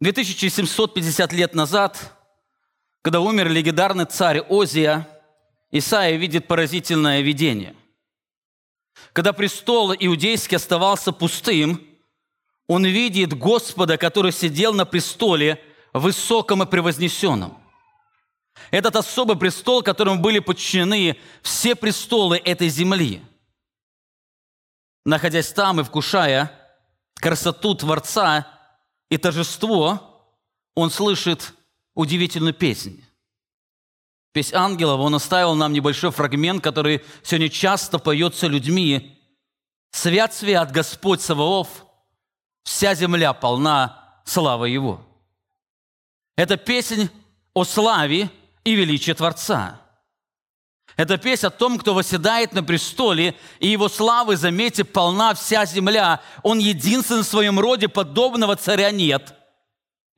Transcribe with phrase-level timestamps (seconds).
[0.00, 2.16] 2750 лет назад,
[3.02, 5.06] когда умер легендарный царь Озия,
[5.70, 7.76] Исаия видит поразительное видение.
[9.12, 11.86] Когда престол иудейский оставался пустым,
[12.66, 17.58] он видит Господа, который сидел на престоле, высоком и превознесенном.
[18.70, 23.22] Этот особый престол, которому были подчинены все престолы этой земли.
[25.04, 26.52] Находясь там и вкушая
[27.16, 28.59] красоту Творца
[29.10, 30.32] и торжество,
[30.74, 31.52] он слышит
[31.94, 33.04] удивительную песнь.
[34.32, 39.18] Песнь ангелов, он оставил нам небольшой фрагмент, который сегодня часто поется людьми.
[39.90, 41.84] «Свят, свят Господь Саваоф,
[42.62, 45.04] вся земля полна славы Его».
[46.36, 47.10] Это песнь
[47.52, 48.30] о славе
[48.62, 49.79] и величии Творца.
[51.00, 56.20] Это песнь о том, кто восседает на престоле, и его славы, заметьте, полна вся земля.
[56.42, 59.34] Он единственный в своем роде, подобного царя нет.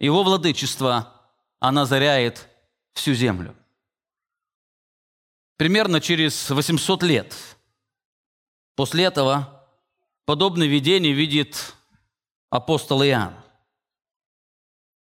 [0.01, 1.23] Его владычество,
[1.61, 2.49] она заряет
[2.95, 3.55] всю землю.
[5.57, 7.33] Примерно через 800 лет
[8.75, 9.65] после этого
[10.25, 11.77] подобное видение видит
[12.51, 13.37] апостол Иоанн.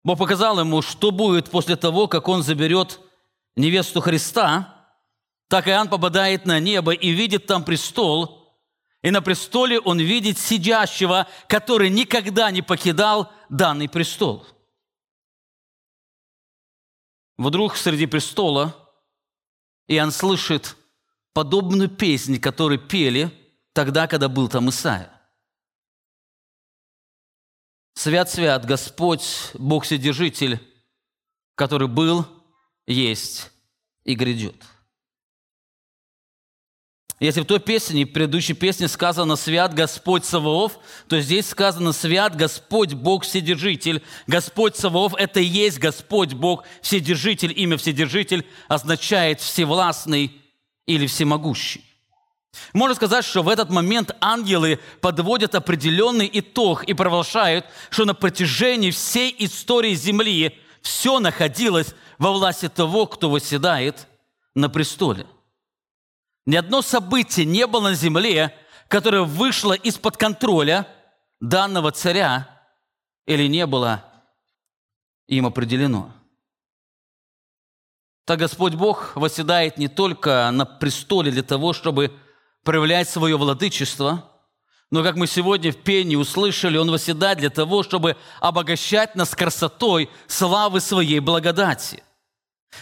[0.04, 3.00] Бог показал ему, что будет после того, как он заберет
[3.56, 4.83] невесту Христа,
[5.54, 8.58] так Иоанн попадает на небо и видит там престол,
[9.04, 14.48] и на престоле он видит сидящего, который никогда не покидал данный престол.
[17.38, 18.76] Вдруг среди престола
[19.88, 20.76] Иоанн слышит
[21.34, 23.30] подобную песнь, которую пели
[23.74, 25.22] тогда, когда был там Исаия.
[27.94, 30.60] Свят-свят Господь, Бог Вседержитель,
[31.54, 32.26] который был,
[32.88, 33.52] есть
[34.04, 34.73] и грядет.
[37.20, 42.36] Если в той песне, в предыдущей песне сказано «Свят Господь Саваоф», то здесь сказано «Свят
[42.36, 44.04] Господь Бог Вседержитель».
[44.28, 47.54] Господь Саваоф– это и есть Господь Бог Вседержитель.
[47.56, 50.42] Имя Вседержитель означает «всевластный»
[50.86, 51.84] или «всемогущий».
[52.74, 58.92] Можно сказать, что в этот момент ангелы подводят определенный итог и провозглашают, что на протяжении
[58.92, 64.08] всей истории Земли все находилось во власти того, кто восседает
[64.56, 65.26] на престоле.
[66.46, 68.54] Ни одно событие не было на земле,
[68.88, 70.88] которое вышло из-под контроля
[71.40, 72.50] данного царя
[73.26, 74.04] или не было
[75.28, 76.12] им определено.
[78.26, 82.14] Так Господь Бог восседает не только на престоле для того, чтобы
[82.64, 84.30] проявлять свое владычество,
[84.92, 90.10] но, как мы сегодня в пении услышали, Он восседает для того, чтобы обогащать нас красотой
[90.28, 92.04] славы Своей благодати–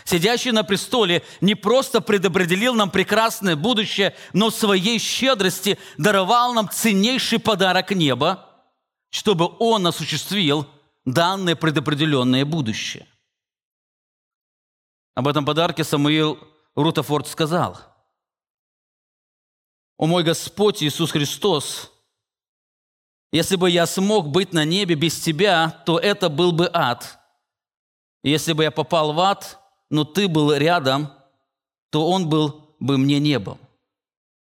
[0.06, 6.70] Сидящий на престоле не просто предопределил нам прекрасное будущее, но в своей щедрости даровал нам
[6.70, 8.48] ценнейший подарок неба,
[9.10, 10.68] чтобы Он осуществил
[11.06, 13.08] данное предопределенное будущее.
[15.14, 16.40] Об этом подарке Самуил
[16.76, 17.80] Рутафорд сказал,
[19.98, 21.92] «О мой Господь Иисус Христос,
[23.32, 27.20] если бы я смог быть на небе без Тебя, то это был бы ад.
[28.24, 29.58] Если бы я попал в ад–
[29.92, 31.12] но ты был рядом,
[31.92, 33.60] то он был бы мне небом,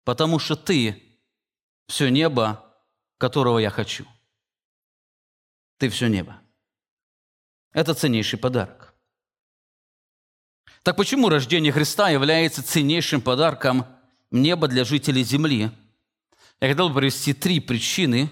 [0.05, 1.03] потому что ты
[1.87, 2.65] все небо,
[3.17, 4.07] которого я хочу.
[5.77, 6.39] Ты все небо.
[7.73, 8.95] Это ценнейший подарок.
[10.81, 13.85] Так почему рождение Христа является ценнейшим подарком
[14.31, 15.71] неба для жителей Земли?
[16.61, 18.29] Я хотел бы привести три причины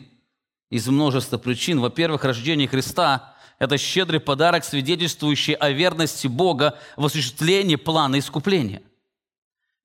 [0.69, 1.81] из множества причин.
[1.81, 3.31] Во-первых, рождение Христа
[3.61, 8.81] это щедрый подарок, свидетельствующий о верности Бога в осуществлении плана искупления.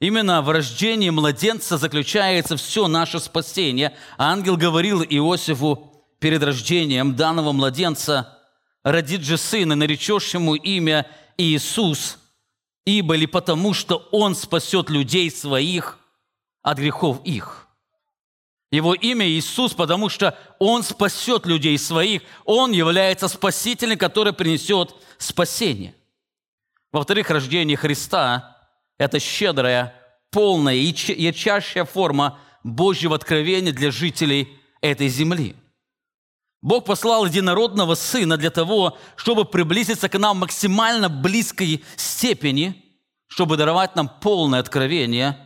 [0.00, 3.94] Именно в рождении младенца заключается все наше спасение.
[4.16, 8.38] Ангел говорил Иосифу перед рождением данного младенца,
[8.82, 11.06] «Родит же сына, наречешь ему имя
[11.36, 12.16] Иисус,
[12.86, 15.98] ибо ли потому, что он спасет людей своих
[16.62, 17.65] от грехов их».
[18.70, 22.22] Его имя Иисус, потому что Он спасет людей своих.
[22.44, 25.94] Он является спасителем, который принесет спасение.
[26.92, 28.56] Во-вторых, рождение Христа–
[28.98, 29.94] это щедрая,
[30.30, 34.48] полная и ярчайшая форма Божьего откровения для жителей
[34.80, 35.54] этой земли.
[36.60, 42.82] Бог послал единородного Сына для того, чтобы приблизиться к нам максимально близкой степени,
[43.28, 45.38] чтобы даровать нам полное откровение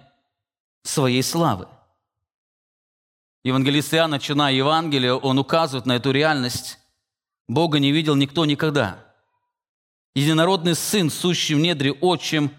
[0.82, 1.68] своей славы–
[3.42, 6.78] Евангелист Иоанн, начиная Евангелие, он указывает на эту реальность.
[7.48, 9.06] Бога не видел никто никогда.
[10.14, 12.50] Единородный Сын, сущий в недре отчим,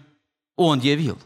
[0.56, 1.18] Он явил.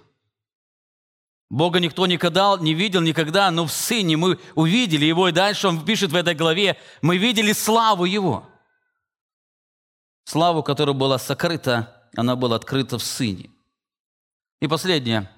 [1.48, 5.84] Бога никто никогда не видел никогда, но в Сыне мы увидели Его, и дальше Он
[5.84, 8.46] пишет в этой главе, мы видели славу Его.
[10.24, 13.50] Славу, которая была сокрыта, она была открыта в Сыне.
[14.60, 15.30] И последнее.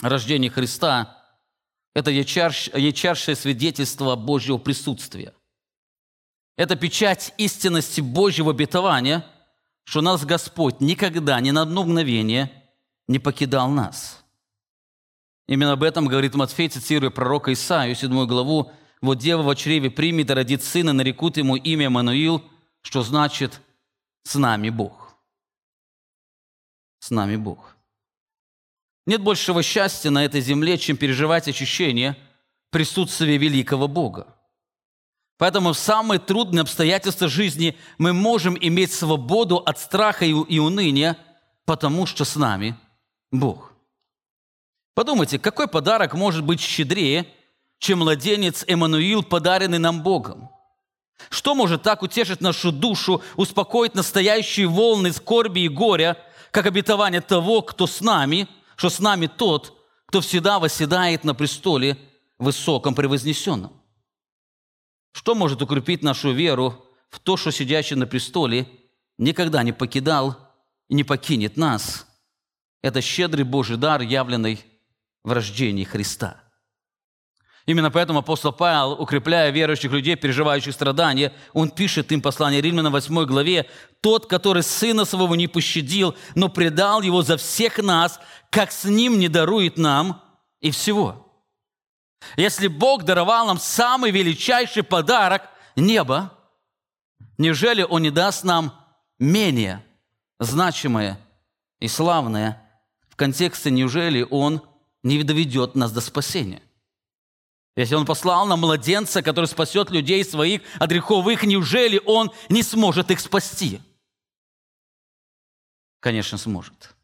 [0.00, 1.18] Рождение Христа–
[1.94, 5.34] это ячаршее свидетельство Божьего присутствия.
[6.56, 9.26] Это печать истинности Божьего обетования,
[9.84, 12.50] что нас Господь никогда, ни на одно мгновение
[13.08, 14.22] не покидал нас.
[15.48, 20.30] Именно об этом говорит Матфей, цитируя пророка Исаию, 7 главу, «Вот дева в чреве примет
[20.30, 22.42] и родит сына, нарекут ему имя Мануил,
[22.82, 23.60] что значит
[24.22, 25.16] «с нами Бог».
[27.00, 27.71] С нами Бог.
[29.06, 32.16] Нет большего счастья на этой земле, чем переживать ощущение
[32.70, 34.36] присутствия великого Бога.
[35.38, 41.18] Поэтому в самые трудные обстоятельства жизни мы можем иметь свободу от страха и уныния,
[41.64, 42.76] потому что с нами
[43.32, 43.72] Бог.
[44.94, 47.26] Подумайте, какой подарок может быть щедрее,
[47.78, 50.48] чем младенец Эммануил, подаренный нам Богом?
[51.28, 56.16] Что может так утешить нашу душу, успокоить настоящие волны скорби и горя,
[56.52, 58.46] как обетование того, кто с нами–
[58.82, 61.96] что с нами тот, кто всегда восседает на престоле
[62.40, 63.80] высоком превознесенном.
[65.12, 68.68] Что может укрепить нашу веру в то, что сидящий на престоле
[69.18, 70.36] никогда не покидал
[70.88, 72.08] и не покинет нас?
[72.82, 74.58] Это щедрый Божий дар, явленный
[75.22, 76.42] в рождении Христа.
[77.66, 83.24] Именно поэтому апостол Павел, укрепляя верующих людей, переживающих страдания, он пишет им послание Римлянам 8
[83.24, 83.68] главе,
[84.00, 88.18] «Тот, который сына своего не пощадил, но предал его за всех нас,
[88.50, 90.22] как с ним не дарует нам
[90.60, 91.28] и всего».
[92.36, 95.42] Если Бог даровал нам самый величайший подарок–
[95.76, 96.32] небо,
[97.38, 98.72] неужели Он не даст нам
[99.18, 99.84] менее
[100.38, 101.18] значимое
[101.80, 102.62] и славное
[103.08, 104.62] в контексте «неужели Он
[105.02, 106.62] не доведет нас до спасения?»
[107.74, 113.10] Если Он послал нам младенца, который спасет людей своих от греховых, неужели Он не сможет
[113.10, 113.80] их спасти?
[116.00, 116.94] Конечно, сможет.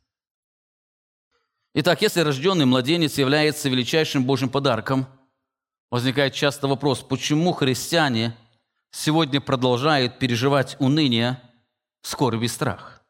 [1.74, 5.06] Итак, если рожденный младенец является величайшим Божьим подарком,
[5.90, 8.36] возникает часто вопрос, почему христиане
[8.90, 11.40] сегодня продолжают переживать уныние,
[12.02, 13.02] скорбь и страх?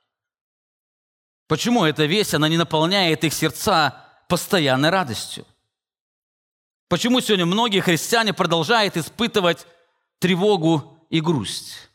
[1.48, 5.46] Почему эта весть, она не наполняет их сердца постоянной радостью?
[6.88, 9.66] Почему сегодня многие христиане продолжают испытывать
[10.20, 11.90] тревогу и грусть?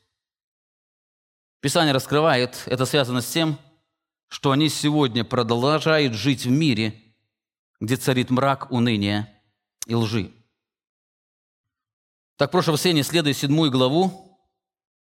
[1.61, 3.57] Писание раскрывает, это связано с тем,
[4.27, 7.01] что они сегодня продолжают жить в мире,
[7.79, 9.41] где царит мрак, уныние
[9.87, 10.31] и лжи.
[12.37, 14.39] Так, в прошлом воскресенье, следуя седьмую главу,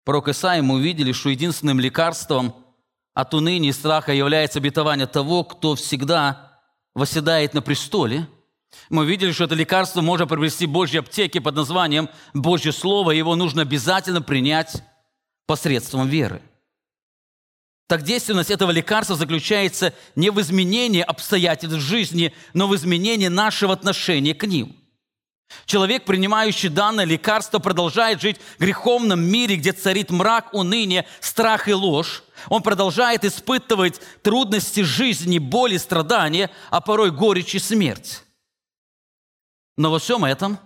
[0.05, 2.53] пророк Исаия, мы увидели, что единственным лекарством
[3.15, 6.61] от уныния и страха является обетование того, кто всегда
[6.95, 8.27] восседает на престоле–
[8.91, 13.37] мы видели, что это лекарство можно приобрести в Божьей аптеке под названием Божье Слово, его
[13.37, 14.83] нужно обязательно принять
[15.47, 16.43] посредством веры.
[17.87, 24.35] Так действенность этого лекарства заключается не в изменении обстоятельств жизни, но в изменении нашего отношения
[24.35, 24.77] к ним.
[25.65, 31.73] Человек, принимающий данное лекарство, продолжает жить в греховном мире, где царит мрак, уныние, страх и
[31.73, 32.23] ложь.
[32.51, 38.23] Он продолжает испытывать трудности жизни, боли, страдания, а порой горечь и смерть.
[39.79, 40.59] Но во всем этом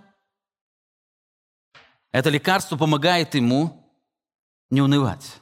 [2.11, 3.95] это лекарство помогает ему
[4.71, 5.39] не унывать.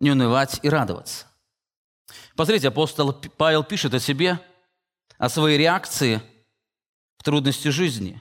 [0.00, 1.26] Не унывать и радоваться.
[2.34, 4.44] Посмотрите, апостол Павел пишет о себе,
[5.16, 6.20] о своей реакции
[7.18, 8.20] в трудности жизни.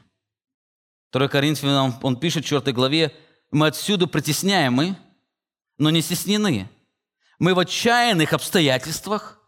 [1.11, 3.15] 2 Коринфянам он пишет в 4 главе,
[3.49, 4.95] «Мы отсюда притесняемы,
[5.79, 6.69] но не стеснены.
[7.39, 9.39] Мы в отчаянных обстоятельствах,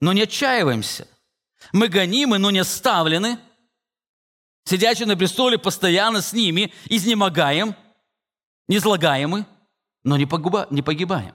[0.00, 1.08] но не отчаиваемся.
[1.72, 3.40] Мы гонимы, но не оставлены,
[4.64, 7.74] сидящий на престоле, постоянно с ними, изнемогаем,
[8.68, 9.46] не злагаемы,
[10.04, 11.34] но не, погуба, не погибаем.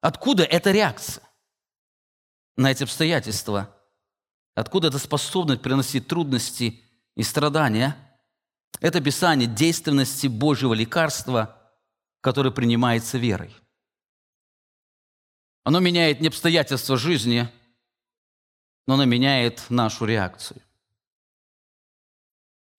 [0.00, 1.24] Откуда эта реакция
[2.56, 3.74] на эти обстоятельства?
[4.54, 6.82] Откуда эта способность приносить трудности
[7.16, 7.96] и страдания?
[8.80, 11.58] Это описание действенности Божьего лекарства,
[12.20, 13.54] которое принимается верой.
[15.64, 17.48] Оно меняет не обстоятельства жизни,
[18.86, 20.60] но оно меняет нашу реакцию.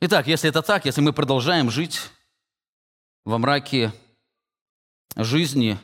[0.01, 1.99] Итак, если это так, если мы продолжаем жить
[3.25, 3.93] во мраке
[5.15, 5.79] жизни,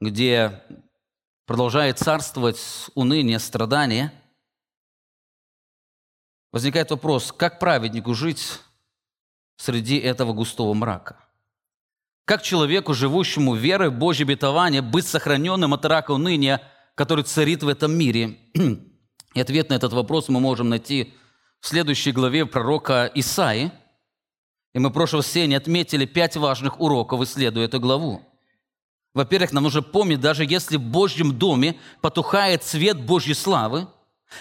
[0.00, 0.62] где
[1.46, 2.60] продолжает царствовать
[2.94, 4.12] уныние, страдание,
[6.52, 8.60] возникает вопрос, как праведнику жить
[9.56, 11.18] среди этого густого мрака?
[12.26, 16.62] Как человеку, живущему верой в Божье обетование, быть сохраненным от рака уныния,
[16.94, 18.38] который царит в этом мире?
[19.34, 21.12] И ответ на этот вопрос мы можем найти
[21.64, 23.72] в следующей главе пророка Исаи.
[24.74, 28.20] И мы в прошлом воскресенье отметили пять важных уроков, исследуя эту главу.
[29.14, 33.88] Во-первых, нам нужно помнить, даже если в Божьем доме потухает свет Божьей славы,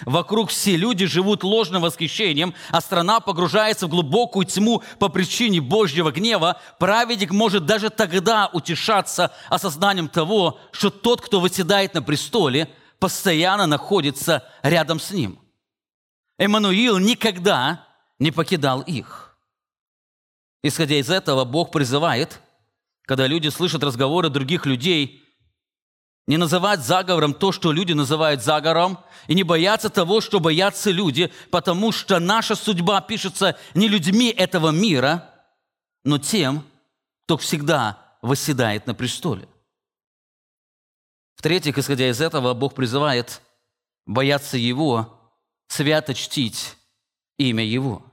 [0.06, 6.12] вокруг все люди живут ложным восхищением, а страна погружается в глубокую тьму по причине Божьего
[6.12, 12.68] гнева, праведник может даже тогда утешаться осознанием того, что тот, кто выседает на престоле,
[13.00, 15.40] постоянно находится рядом с ним.
[16.38, 17.88] Эммануил никогда
[18.20, 19.38] не покидал их.
[20.62, 22.40] Исходя из этого, Бог призывает–
[23.06, 25.24] когда люди слышат разговоры других людей,
[26.26, 28.98] не называть заговором то, что люди называют заговором,
[29.28, 34.70] и не бояться того, что боятся люди, потому что наша судьба пишется не людьми этого
[34.70, 35.30] мира,
[36.06, 36.66] но тем,
[37.26, 39.50] кто всегда восседает на престоле.
[41.36, 43.42] В-третьих, исходя из этого, Бог призывает
[44.06, 45.23] бояться Его,
[45.68, 46.76] свято чтить
[47.38, 48.06] имя Его.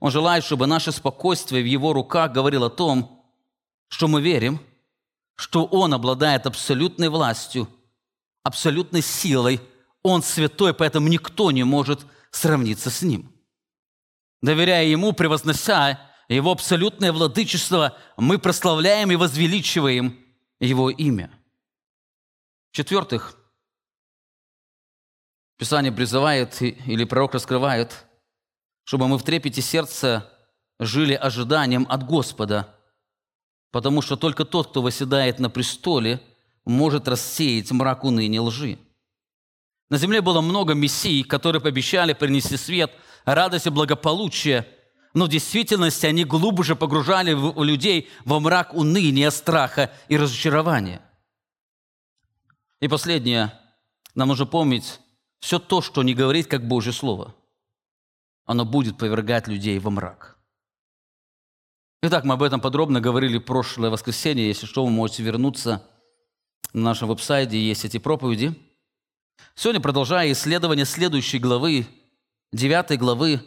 [0.00, 3.24] Он желает, чтобы наше спокойствие в Его руках говорило о том,
[3.88, 4.60] что мы верим,
[5.36, 7.68] что Он обладает абсолютной властью,
[8.42, 9.60] абсолютной силой.
[10.02, 13.30] Он святой, поэтому никто не может сравниться с Ним.
[14.42, 20.18] Доверяя Ему, превознося Его абсолютное владычество, мы прославляем и возвеличиваем
[20.60, 21.30] Его имя.
[22.70, 23.36] В-четвертых,
[25.60, 28.04] Писание призывает, или пророк раскрывает,
[28.82, 30.28] чтобы мы в трепете сердца
[30.80, 32.74] жили ожиданием от Господа–
[33.70, 36.20] потому что только тот, кто восседает на престоле,
[36.64, 38.78] может рассеять мрак уныния лжи.
[39.88, 42.92] На земле было много мессий, которые пообещали принести свет,
[43.24, 44.66] радость и благополучие,
[45.14, 47.32] но в действительности они глубже погружали
[47.64, 51.02] людей во мрак уныния, страха и разочарования.
[52.80, 53.52] И последнее,
[54.14, 55.00] нам нужно помнить,
[55.40, 57.34] все то, что не говорит как Божье Слово,
[58.44, 60.36] оно будет повергать людей во мрак–
[62.02, 64.48] Итак, мы об этом подробно говорили в прошлое воскресенье.
[64.48, 65.86] Если что, вы можете вернуться
[66.72, 68.54] на нашем веб-сайте, есть эти проповеди.
[69.54, 71.86] Сегодня, продолжая исследование следующей главы,
[72.52, 73.42] 9 главы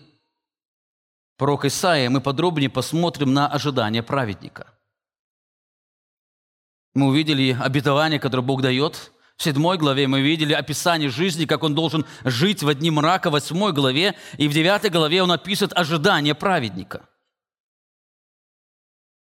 [1.38, 4.72] пророка Исаия, мы подробнее посмотрим на ожидание праведника.
[6.94, 9.13] Мы увидели обетование, которое Бог дает.
[9.38, 13.34] В седьмой главе мы видели описание жизни, как он должен жить в одни мрака, в
[13.34, 14.16] восьмой главе.
[14.38, 17.08] И в девятой главе он описывает ожидание праведника–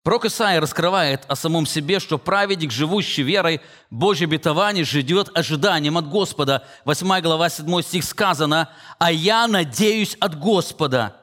[0.02, 6.08] Пророк Исаия раскрывает о самом себе, что праведник, живущий верой, Божье обетование, ждет ожиданием от
[6.08, 6.66] Господа.
[6.84, 8.68] 8 глава, 7 стих сказано,
[8.98, 11.16] «А я надеюсь от Господа,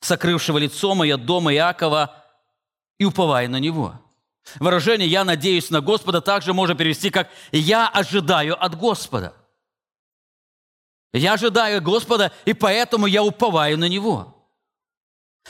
[0.00, 2.16] сокрывшего лицо мое дома Иакова,
[2.98, 3.94] и уповаю на Него».
[4.58, 9.34] Выражение «я надеюсь на Господа» также можно перевести как «я ожидаю от Господа».
[11.12, 14.48] Я ожидаю Господа, и поэтому я уповаю на Него.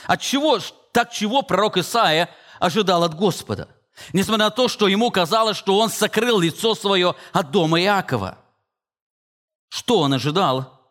[0.05, 0.59] От чего,
[0.91, 2.29] так чего пророк Исаия
[2.59, 3.67] ожидал от Господа.
[4.13, 8.39] Несмотря на то, что ему казалось, что он сокрыл лицо свое от дома Иакова.
[9.69, 10.81] Что он ожидал?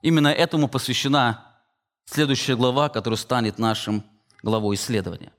[0.00, 1.46] Именно этому посвящена
[2.04, 4.04] следующая глава, которая станет нашим
[4.42, 5.32] главой исследования.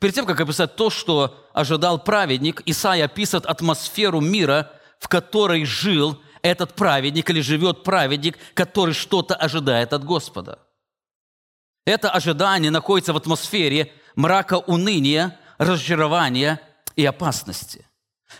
[0.00, 6.20] Перед тем, как описать то, что ожидал праведник, Исаия описывает атмосферу мира, в которой жил
[6.42, 10.58] этот праведник или живет праведник, который что-то ожидает от Господа.
[11.84, 16.60] Это ожидание находится в атмосфере мрака уныния, разочарования
[16.96, 17.86] и опасности.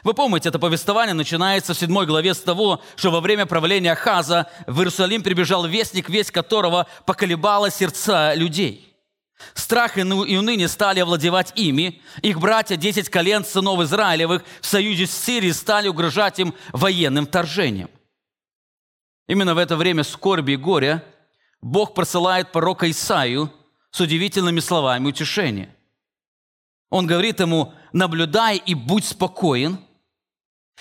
[0.04, 4.49] Вы помните, это повествование начинается в 7 главе с того, что во время правления Хаза
[4.66, 8.91] в Иерусалим прибежал вестник, весть которого поколебала сердца людей.
[9.54, 12.00] Страх и уныние стали овладевать ими.
[12.22, 17.90] Их братья, десять колен сынов Израилевых, в союзе с Сирией стали угрожать им военным вторжением.
[19.28, 21.04] Именно в это время скорби и горя
[21.61, 23.52] Бог просылает пророка Исаию
[23.90, 25.75] с удивительными словами утешения.
[26.90, 29.78] Он говорит ему, наблюдай и будь спокоен,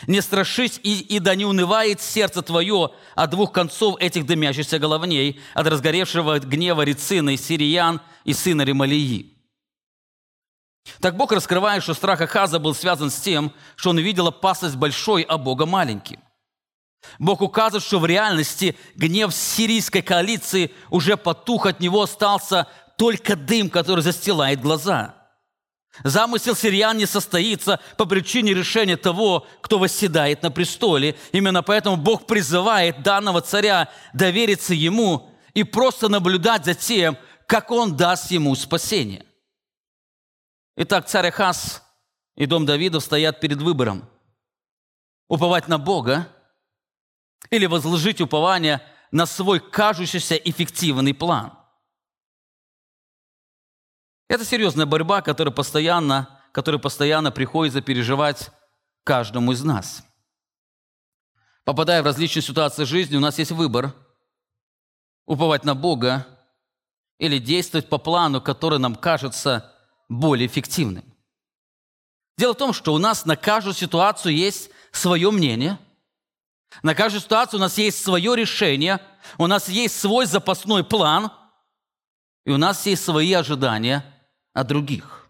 [0.07, 5.39] не страшись, и, и да не унывает сердце твое от двух концов этих дымящихся головней,
[5.53, 9.37] от разгоревшего гнева Рицина и Сириян и сына Ремалии.
[10.99, 15.21] Так Бог раскрывает, что страх Ахаза был связан с тем, что он видел опасность большой,
[15.23, 16.19] а Бога маленьким.
[17.19, 22.67] Бог указывает, что в реальности гнев сирийской коалиции уже потух, от него остался
[22.97, 25.20] только дым, который застилает глаза.
[26.03, 31.17] Замысел сириян не состоится по причине решения того, кто восседает на престоле.
[31.31, 37.97] Именно поэтому Бог призывает данного царя довериться ему и просто наблюдать за тем, как он
[37.97, 39.25] даст ему спасение.
[40.77, 41.83] Итак, царь Ахаз
[42.35, 44.09] и дом Давида стоят перед выбором.
[45.27, 46.27] Уповать на Бога–
[47.49, 48.81] или возложить упование
[49.11, 51.53] на свой кажущийся эффективный план.
[54.31, 58.51] Это серьезная борьба, которая постоянно который постоянно приходится переживать
[59.03, 60.03] каждому из нас.
[61.63, 63.93] Попадая в различные ситуации жизни, у нас есть выбор–
[65.25, 66.27] уповать на Бога
[67.19, 69.71] или действовать по плану, который нам кажется
[70.09, 71.05] более эффективным.
[72.37, 75.77] Дело в том, что у нас на каждую ситуацию есть свое мнение,
[76.83, 78.99] на каждую ситуацию у нас есть свое решение,
[79.37, 81.31] у нас есть свой запасной план,
[82.45, 84.10] и у нас есть свои ожидания
[84.53, 85.27] от других.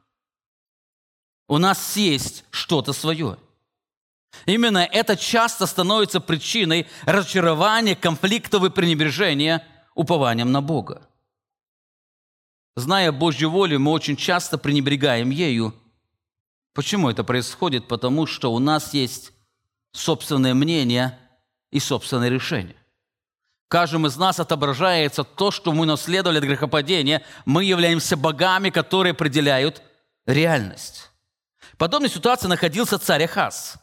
[1.48, 3.38] У нас есть что-то свое.
[4.46, 11.08] Именно это часто становится причиной разочарования, конфликтов и пренебрежения упованием на Бога.
[12.76, 15.76] Зная Божью волю, мы очень часто пренебрегаем ею.
[16.74, 17.88] Почему это происходит?
[17.88, 19.34] Потому что у нас есть
[19.92, 21.20] собственное мнение
[21.70, 22.78] и собственное решение.
[23.72, 27.24] Каждым из нас отображается то, что мы наследовали от грехопадения.
[27.46, 29.82] Мы являемся богами, которые определяют
[30.26, 31.10] реальность.
[31.74, 33.78] В подобной ситуации находился царь Ахаз.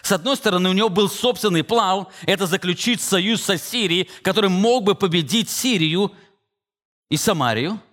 [0.00, 4.84] С одной стороны, у него был собственный план– это заключить союз со Сирией, который мог
[4.84, 6.12] бы победить Сирию
[7.10, 7.80] и Самарию–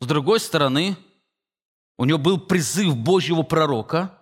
[0.00, 0.96] с другой стороны,
[1.98, 4.18] у него был призыв Божьего пророка,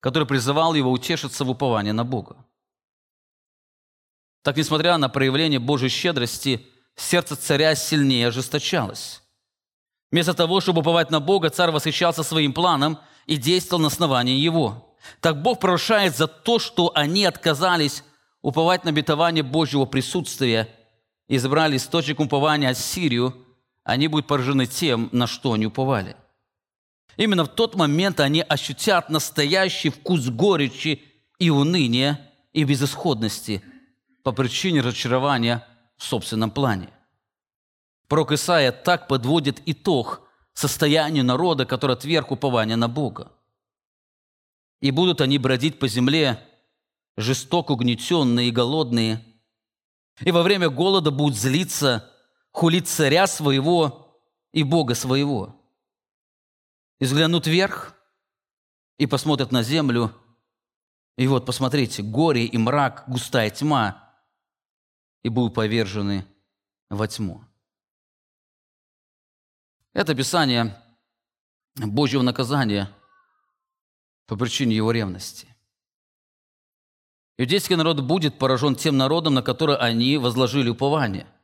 [0.00, 2.47] который призывал его утешиться в уповании на Бога.
[4.42, 6.66] Так, несмотря на проявление Божьей щедрости,
[6.96, 9.22] сердце царя сильнее ожесточалось.
[10.10, 14.96] Вместо того, чтобы уповать на Бога, царь восхищался своим планом и действовал на основании его.
[15.20, 18.04] Так Бог прорушает за то, что они отказались
[18.42, 20.68] уповать на обетование Божьего присутствия
[21.28, 23.34] и избрали источник упования Ассирию–
[23.88, 26.14] они будут поражены тем, на что они уповали.
[27.16, 31.02] Именно в тот момент они ощутят настоящий вкус горечи
[31.38, 32.20] и уныния,
[32.52, 33.62] и безысходности
[34.28, 35.66] по причине разочарования
[35.96, 36.90] в собственном плане.
[38.08, 40.20] Пророк Исаия так подводит итог
[40.52, 43.32] состоянию народа, который отверг упование на Бога.
[44.82, 46.46] «И будут они бродить по земле,
[47.16, 49.24] жестоко угнетенные и голодные,
[50.20, 52.12] и во время голода будут злиться,
[52.50, 54.14] хулить царя своего
[54.52, 55.56] и Бога своего.
[57.00, 57.94] И взглянут вверх
[58.98, 60.12] и посмотрят на землю,
[61.16, 64.07] и вот, посмотрите, горе и мрак, густая тьма,
[65.22, 66.26] и будут повержены
[66.90, 67.44] во тьму.
[69.92, 70.80] Это описание
[71.76, 72.90] Божьего наказания
[74.26, 75.48] по причине его ревности.
[77.36, 81.26] Иудейский народ будет поражен тем народом, на который они возложили упование–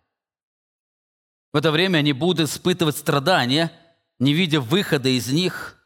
[1.55, 3.71] в это время они будут испытывать страдания,
[4.19, 5.81] не видя выхода из них.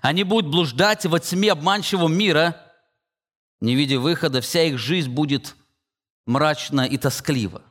[0.00, 2.60] Они будут блуждать во тьме обманчивого мира,
[3.60, 5.54] не видя выхода, вся их жизнь будет
[6.26, 7.62] мрачна и тосклива.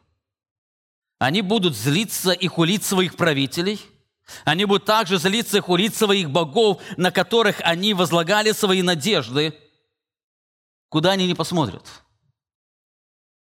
[1.19, 3.79] Они будут злиться и хулить своих правителей.
[4.43, 9.57] Они будут также злиться и хулить своих богов, на которых они возлагали свои надежды.
[10.89, 11.85] Куда они не посмотрят?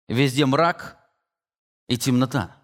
[0.07, 0.97] Везде мрак
[1.87, 2.55] и темнота.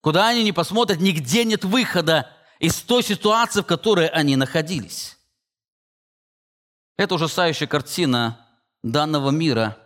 [0.00, 5.18] Куда они не посмотрят, нигде нет выхода из той ситуации, в которой они находились.
[6.96, 8.46] Это ужасающая картина
[8.82, 9.78] данного мира.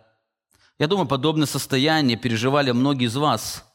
[0.77, 3.65] Я думаю, подобное состояние переживали многие из вас,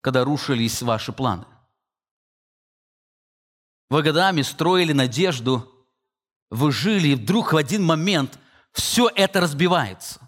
[0.00, 1.46] когда рушились ваши планы.
[3.88, 5.70] Вы годами строили надежду,
[6.50, 8.38] вы жили, и вдруг в один момент
[8.72, 10.20] все это разбивается.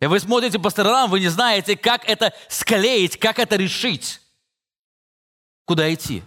[0.00, 4.20] И вы смотрите по сторонам, вы не знаете, как это склеить, как это решить.
[5.64, 6.22] Куда идти?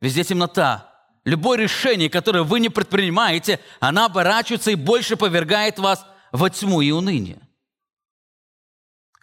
[0.00, 0.91] Везде темнота.
[1.24, 6.90] Любое решение, которое вы не предпринимаете, она оборачивается и больше повергает вас во тьму и
[6.90, 7.40] уныние.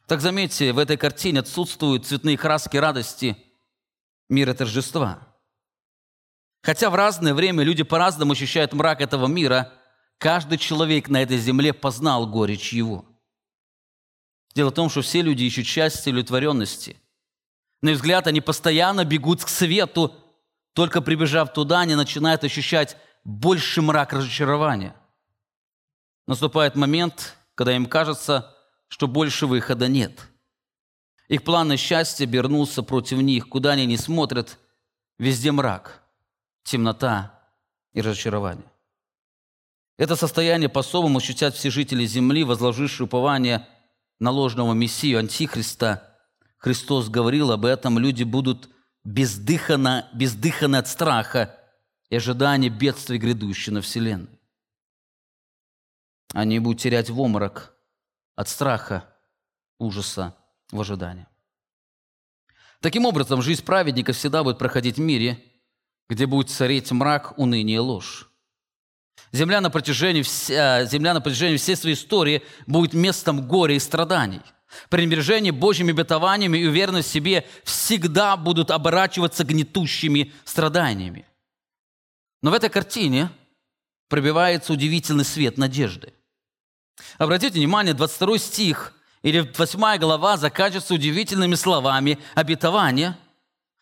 [0.08, 3.38] Так заметьте, в этой картине отсутствуют цветные краски радости,
[4.30, 5.28] мира торжества.
[6.64, 9.74] Хотя в разное время люди по-разному ощущают мрак этого мира–
[10.20, 13.06] Каждый человек на этой земле познал горечь его.
[14.54, 16.98] Дело в том, что все люди ищут счастья и удовлетворенности.
[17.82, 20.14] На их взгляд, они постоянно бегут к свету,
[20.80, 24.96] только прибежав туда, они начинают ощущать больше мрак разочарования.
[26.26, 28.56] Наступает момент, когда им кажется,
[28.88, 30.30] что больше выхода нет.
[31.28, 33.50] Их планы счастья обернулся против них.
[33.50, 34.58] Куда они не смотрят,
[35.18, 36.02] везде мрак,
[36.64, 37.38] темнота
[37.92, 38.72] и разочарование.
[39.98, 43.68] Это состояние по-особому ощутят все жители земли, возложившие упование
[44.18, 46.18] на ложного Мессию, Антихриста.
[46.58, 48.70] Христос говорил об этом, люди будут
[49.04, 51.58] бездыханно, бездыханы от страха
[52.10, 54.40] и ожидания бедствий, грядущей на Вселенной.
[56.34, 57.74] Они будут терять в оморок
[58.36, 59.06] от страха,
[59.80, 60.36] ужаса
[60.72, 61.26] в ожидании.
[62.82, 65.44] Таким образом, жизнь праведника всегда будет проходить в мире,
[66.08, 68.30] где будет царить мрак, уныние и ложь.
[69.32, 74.42] Земля на протяжении, вся, земля на протяжении всей своей истории будет местом горя и страданий.
[74.90, 81.26] Пренебрежение Божьими обетованиями и уверенность в себе всегда будут оборачиваться гнетущими страданиями.
[82.42, 83.30] Но в этой картине
[84.08, 86.14] пробивается удивительный свет надежды.
[87.18, 93.18] Обратите внимание, 22 стих или 8 глава заканчивается удивительными словами обетования–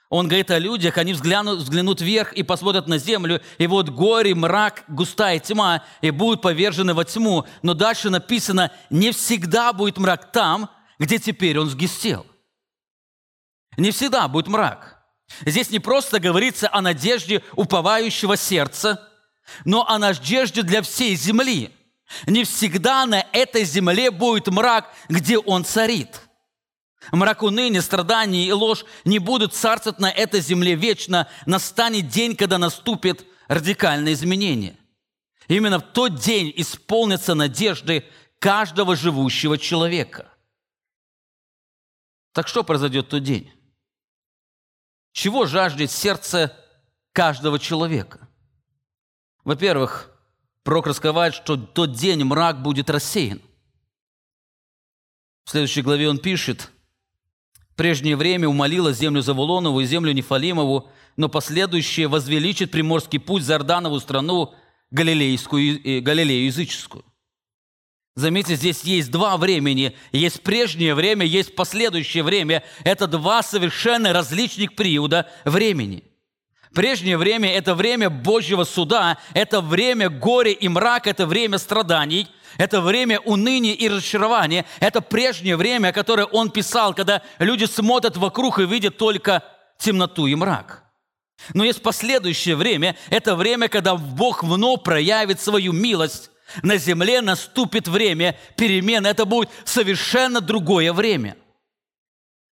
[0.09, 4.33] он говорит о людях, они взглянут, взглянут вверх и посмотрят на землю, и вот горе,
[4.33, 7.45] мрак, густая тьма, и будут повержены во тьму.
[7.61, 10.69] Но дальше написано, не всегда будет мрак там,
[10.99, 12.25] где теперь он сгустел.
[13.77, 15.03] Не всегда будет мрак.
[15.45, 19.07] Здесь не просто говорится о надежде уповающего сердца,
[19.65, 21.71] но о надежде для всей земли.
[22.25, 26.21] Не всегда на этой земле будет мрак, где он царит–
[27.11, 31.27] Мрак уныния, страдания и ложь не будут царствовать на этой земле вечно.
[31.45, 34.75] Настанет день, когда наступит радикальное изменение.
[35.47, 38.05] Именно в тот день исполнятся надежды
[38.39, 40.31] каждого живущего человека.
[42.37, 43.51] Так что произойдет в тот день?
[45.11, 46.55] Чего жаждет сердце
[47.11, 48.27] каждого человека?
[49.43, 50.15] Во-первых,
[50.61, 53.41] пророк раскрывает, что в тот день мрак будет рассеян.
[55.45, 56.71] В следующей главе он пишет–
[57.75, 63.99] прежнее время умолила землю Завулонову и землю Нефалимову, но последующее возвеличит приморский путь за Орданову
[63.99, 64.53] страну
[64.91, 67.03] галилейскую, э, галилею языческую.
[68.17, 69.95] Заметьте, здесь есть два времени.
[70.11, 72.63] Есть прежнее время, есть последующее время.
[72.83, 76.03] Это два совершенно различных периода времени.
[76.73, 82.27] Прежнее время– это время Божьего суда, это время горя и мрака, это время страданий,
[82.57, 88.57] это время уныния и разочарования, это прежнее время, которое он писал, когда люди смотрят вокруг
[88.57, 89.43] и видят только
[89.77, 90.85] темноту и мрак.
[91.53, 96.31] Но есть последующее время, это время, когда Бог вновь проявит свою милость,
[96.63, 101.37] на земле наступит время перемен, это будет совершенно другое время.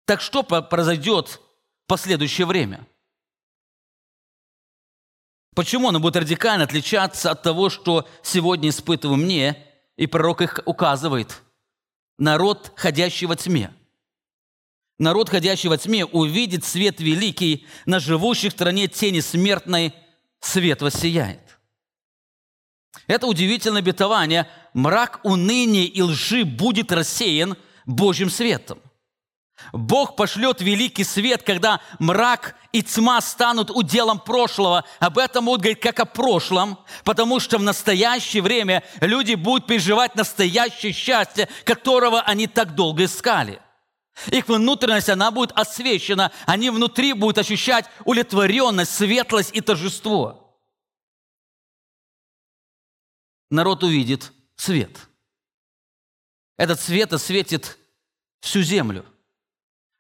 [0.06, 1.40] Так что произойдет
[1.86, 2.86] в последующее время–
[5.54, 9.58] Почему оно будет радикально отличаться от того, что сегодня испытываем мне,
[9.98, 11.42] и пророк их указывает?
[12.18, 13.74] Народ, ходящий во тьме.
[14.98, 19.94] Народ, ходящий во тьме, увидит свет великий, на живущих в стране тени смертной
[20.40, 21.51] свет воссияет.
[23.08, 24.48] Это удивительное обетование.
[24.74, 28.80] Мрак уныния и лжи будет рассеян Божьим светом.
[29.74, 34.84] Бог пошлет великий свет, когда мрак и тьма станут уделом прошлого.
[35.00, 40.16] Об этом будут говорить как о прошлом, потому что в настоящее время люди будут переживать
[40.16, 43.62] настоящее счастье, которого они так долго искали.
[44.28, 50.41] Их внутренность, она будет освещена, они внутри будут ощущать удовлетворенность, светлость и торжество.
[53.52, 54.98] Народ увидит свет.
[56.58, 57.78] Этот свет осветит
[58.40, 59.06] всю землю.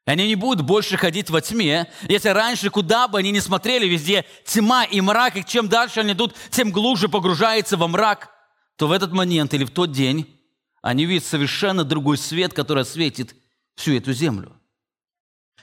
[0.05, 1.91] Они не будут больше ходить во тьме.
[2.07, 6.13] Если раньше, куда бы они ни смотрели, везде тьма и мрак, и чем дальше они
[6.13, 8.31] идут, тем глубже погружается во мрак,
[8.77, 10.39] то в этот момент или в тот день
[10.81, 13.35] они видят совершенно другой свет, который осветит
[13.75, 14.57] всю эту землю.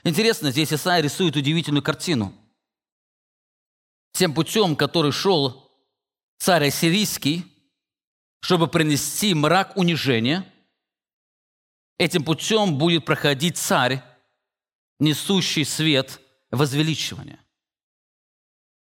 [0.03, 2.33] Интересно, здесь Исаия рисует удивительную картину.
[4.13, 5.69] Тем путем, который шел
[6.37, 7.48] царь Ассирийский,
[8.39, 10.51] чтобы принести мрак унижения,
[11.97, 14.01] этим путем будет проходить царь,
[14.99, 16.19] несущий свет
[16.51, 17.39] возвеличивания.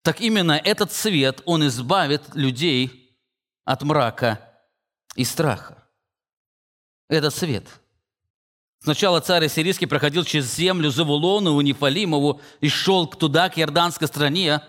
[0.02, 3.18] Так именно этот свет, он избавит людей
[3.64, 4.38] от мрака
[5.16, 5.88] и страха.
[7.09, 7.68] Этот свет.
[8.80, 14.62] Сначала царь Ассирийский проходил через землю Завулону, Нефалимову и шел туда, к Иорданской стране.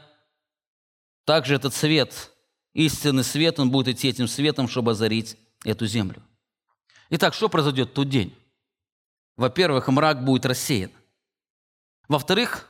[1.26, 2.32] Также этот свет,
[2.76, 6.22] истинный свет, он будет идти этим светом, чтобы озарить эту землю.
[7.10, 8.36] Итак, что произойдет в тот день?
[9.36, 10.92] Во-первых, мрак будет рассеян–
[12.08, 12.70] во-вторых,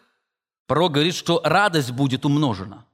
[0.67, 2.85] пророк говорит, что радость будет умножена.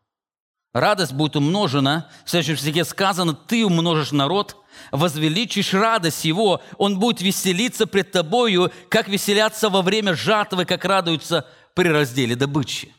[0.74, 2.10] Радость будет умножена.
[2.26, 4.56] В следующем стихе сказано, ты умножишь народ,
[4.92, 11.48] возвеличишь радость его, он будет веселиться пред тобою, как веселятся во время жатвы, как радуются
[11.76, 12.94] при разделе добычи.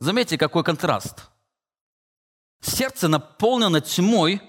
[0.00, 1.30] Заметьте, какой контраст.
[2.64, 4.40] Сердце наполнено тьмой,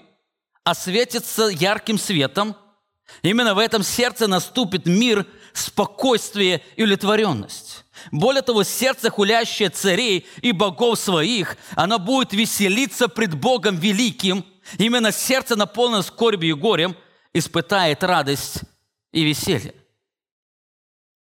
[0.64, 2.56] осветится ярким светом.
[3.22, 7.84] Именно в этом сердце наступит мир, спокойствие и удовлетворенность.
[8.10, 14.44] Более того, сердце, хулящее царей и богов своих, оно будет веселиться пред Богом великим.
[14.78, 16.96] Именно сердце, наполненное скорбью и горем,
[17.32, 18.60] испытает радость
[19.12, 19.74] и веселье.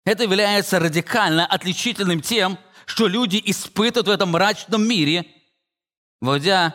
[0.04, 5.26] Это является радикально отличительным тем, что люди испытывают в этом мрачном мире.
[6.20, 6.74] Войдя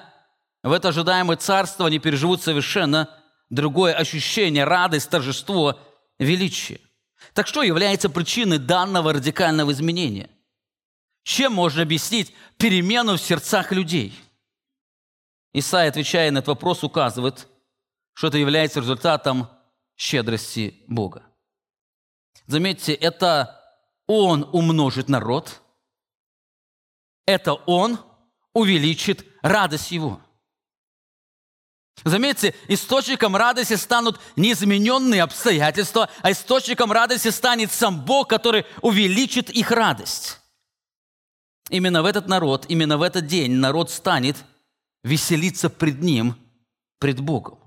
[0.64, 3.10] в это ожидаемое царство, они переживут совершенно
[3.50, 5.80] другое ощущение, радость, торжество,
[6.20, 6.80] величие.
[7.34, 10.30] Так что является причиной данного радикального изменения?
[11.24, 14.14] Чем можно объяснить перемену в сердцах людей?
[15.54, 17.48] Исаия, отвечая на этот вопрос, указывает,
[18.14, 19.48] что это является результатом
[19.96, 21.24] щедрости Бога.
[22.48, 23.62] Заметьте, это
[24.08, 25.62] Он умножит народ,
[27.26, 28.00] это Он
[28.54, 30.22] увеличит радость Его.
[32.04, 39.72] Заметьте, источником радости станут неизмененные обстоятельства, а источником радости станет сам Бог, который увеличит их
[39.72, 40.40] радость.
[41.70, 44.44] Именно в этот народ, именно в этот день народ станет
[45.04, 46.36] веселиться пред Ним,
[47.00, 47.60] пред Богом.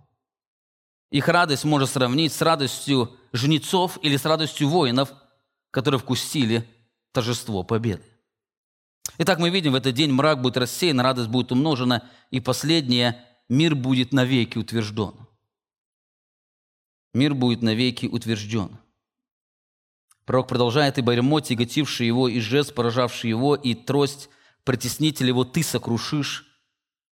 [1.11, 5.12] Их радость можно сравнить с радостью жнецов или с радостью воинов,
[5.70, 6.68] которые вкусили
[7.12, 8.05] торжество победы.
[9.18, 13.74] Итак, мы видим, в этот день мрак будет рассеян, радость будет умножена, и последнее– мир
[13.74, 15.14] будет навеки утвержден.
[17.14, 18.79] Мир будет навеки утвержден.
[20.24, 24.29] Пророк продолжает, «Ибо ремонт, тяготивший его, и жест, поражавший его, и трость,
[24.64, 26.46] притеснитель его, ты сокрушишь,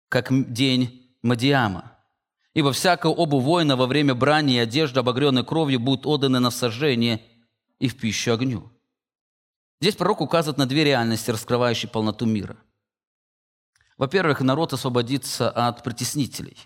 [0.09, 1.97] как день Мадиама.
[2.53, 7.25] Ибо всякая обувь воина во время брани и одежда, обогренной кровью, будут отданы на сожжение
[7.79, 8.71] и в пищу огню».
[9.81, 12.57] Здесь пророк указывает на две реальности, раскрывающие полноту мира.
[13.97, 16.57] Во-первых, народ освободится от притеснителей.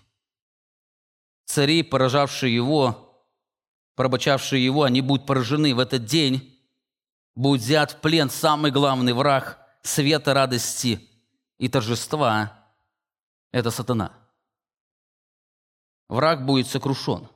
[1.44, 3.26] Цари, поражавшие его,
[3.94, 6.58] порабочавшие его, они будут поражены в этот день,
[7.34, 11.08] будет взят в плен самый главный враг света, радости
[11.58, 12.52] и торжества–
[13.52, 14.12] это сатана.
[16.08, 17.28] Враг будет сокрушен.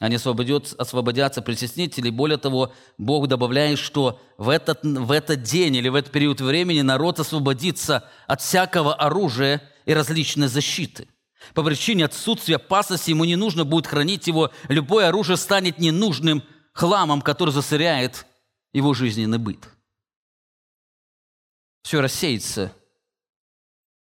[0.00, 2.10] Они освободят, освободятся притеснители.
[2.10, 6.80] Более того, Бог добавляет, что в этот, в этот день или в этот период времени
[6.80, 11.08] народ освободится от всякого оружия и различной защиты.
[11.52, 14.50] По причине отсутствия опасности ему не нужно будет хранить его.
[14.68, 18.26] Любое оружие станет ненужным хламом, который засоряет
[18.72, 19.68] его жизненный быт.
[21.82, 22.72] Все рассеется.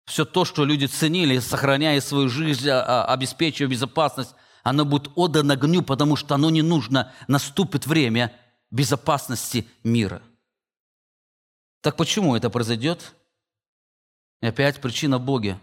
[0.05, 5.53] Все то, что люди ценили, сохраняя свою жизнь, а, а, обеспечивая безопасность– оно будет отдано
[5.53, 7.13] огню, потому что оно не нужно.
[7.27, 8.35] Наступит время
[8.71, 10.21] безопасности мира.
[11.81, 13.15] Так почему это произойдет?
[14.41, 15.59] И опять причина Боге.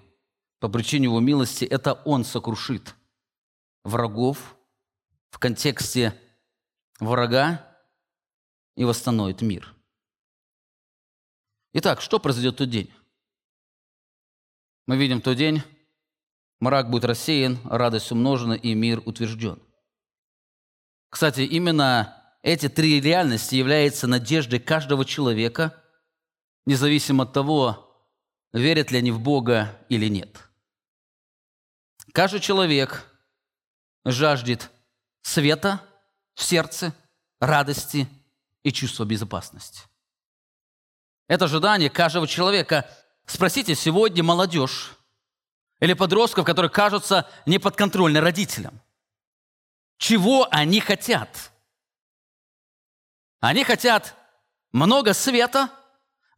[0.58, 2.94] По причине Его милости это Он сокрушит
[3.84, 4.56] врагов
[5.30, 6.18] в контексте
[6.98, 7.76] врага
[8.74, 9.74] и восстановит мир.
[11.74, 12.90] Итак, что произойдет в тот день?
[14.86, 15.62] Мы видим тот день,
[16.60, 19.62] Мрак будет рассеян, радость умножена и мир утвержден.
[21.10, 25.82] Кстати, именно эти три реальности являются надеждой каждого человека,
[26.64, 28.06] независимо от того,
[28.52, 30.48] верят ли они в Бога или нет.
[32.12, 33.04] Каждый человек
[34.04, 34.70] жаждет
[35.22, 35.82] света
[36.34, 36.94] в сердце,
[37.40, 38.08] радости
[38.62, 39.82] и чувства безопасности.
[41.28, 42.88] Это ожидание каждого человека.
[43.26, 44.95] Спросите сегодня молодежь,
[45.80, 48.80] или подростков, которые кажутся неподконтрольны родителям.
[49.98, 51.52] Чего они хотят?
[53.40, 54.14] Они хотят
[54.72, 55.70] много света,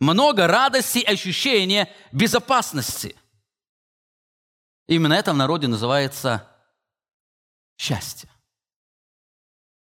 [0.00, 3.16] много радости, ощущения безопасности.
[4.86, 6.48] Именно это в народе называется
[7.76, 8.28] счастье.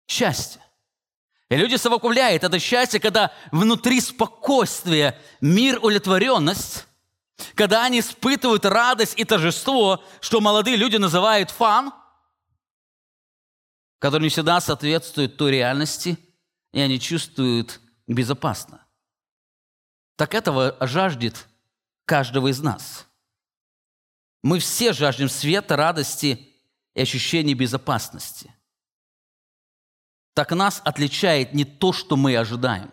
[0.09, 0.61] Счастье.
[1.49, 6.87] И люди совокупляют это счастье, когда внутри спокойствие, мир, удовлетворенность,
[7.55, 11.93] когда они испытывают радость и торжество, что молодые люди называют фан,
[13.99, 16.19] который не всегда соответствует той реальности,
[16.73, 18.87] и они чувствуют безопасно.
[20.17, 21.49] Так этого жаждет
[22.05, 23.07] каждого из нас.
[24.43, 26.55] Мы все жаждем света, радости
[26.95, 28.55] и ощущения безопасности.
[30.35, 32.93] Так нас отличает не то, что мы ожидаем.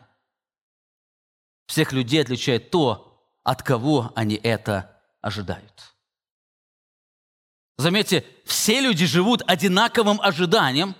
[1.67, 3.06] Всех людей отличает то,
[3.47, 5.95] от кого они это ожидают.
[7.77, 10.97] Заметьте, все люди живут одинаковым ожиданием.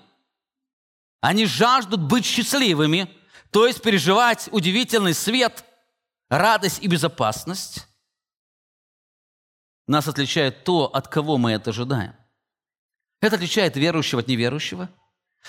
[1.20, 3.14] Они жаждут быть счастливыми,
[3.52, 5.66] то есть переживать удивительный свет,
[6.30, 7.86] радость и безопасность.
[9.86, 12.16] Нас отличает то, от кого мы это ожидаем.
[13.20, 14.90] Это отличает верующего от неверующего.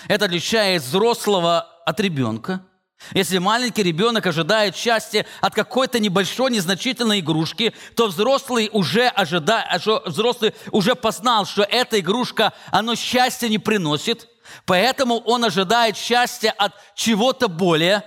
[0.09, 2.65] Это отличает взрослого от ребенка.
[3.13, 10.53] Если маленький ребенок ожидает счастья от какой-то небольшой, незначительной игрушки, то взрослый уже, ожидает, взрослый
[10.71, 14.27] уже познал, что эта игрушка, оно счастья не приносит.
[14.65, 18.03] Поэтому он ожидает счастья от чего-то более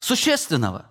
[0.00, 0.90] существенного.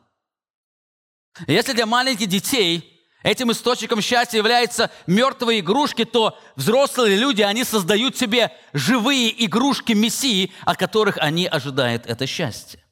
[1.48, 8.18] Если для маленьких детей этим источником счастья являются мертвые игрушки, то взрослые люди, они создают
[8.18, 12.85] себе живые игрушки Мессии, от которых они ожидают это счастье.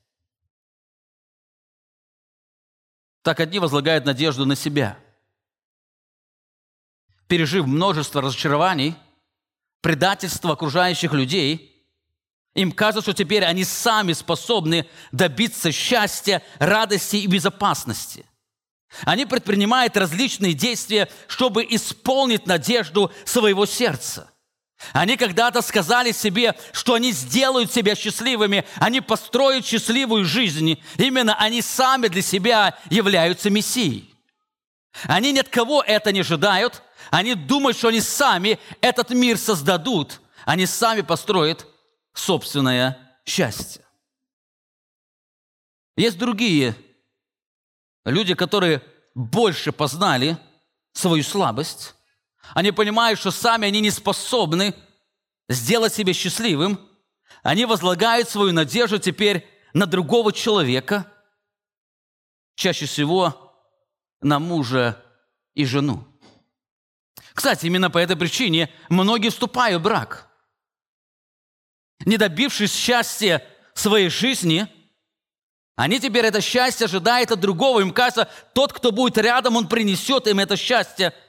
[3.23, 4.99] Так одни возлагают надежду на себя.
[7.27, 8.95] Пережив множество разочарований,
[9.81, 11.73] предательства окружающих людей,
[12.53, 18.25] им кажется, что теперь они сами способны добиться счастья, радости и безопасности.
[19.01, 24.29] Они предпринимают различные действия, чтобы исполнить надежду своего сердца.
[24.91, 30.81] Они когда-то сказали себе, что они сделают себя счастливыми, они построят счастливую жизнь.
[30.97, 34.13] Именно они сами для себя являются Мессией.
[35.03, 36.83] Они ни от кого это не ожидают.
[37.09, 40.21] Они думают, что они сами этот мир создадут.
[40.45, 41.65] Они сами построят
[42.13, 43.83] собственное счастье.
[45.95, 46.75] Есть другие
[48.05, 48.81] люди, которые
[49.15, 50.37] больше познали
[50.93, 51.95] свою слабость,
[52.53, 54.75] они понимают, что сами они не способны
[55.47, 56.79] сделать себя счастливым.
[57.41, 61.11] Они возлагают свою надежду теперь на другого человека,
[62.55, 63.53] чаще всего
[64.21, 65.03] на мужа
[65.53, 66.05] и жену.
[67.33, 70.29] Кстати, именно по этой причине многие вступают в брак.
[72.05, 74.67] Не добившись счастья своей жизни,
[75.75, 77.79] они теперь это счастье ожидают от другого.
[77.79, 81.13] Им кажется, тот, кто будет рядом, он принесет им это счастье–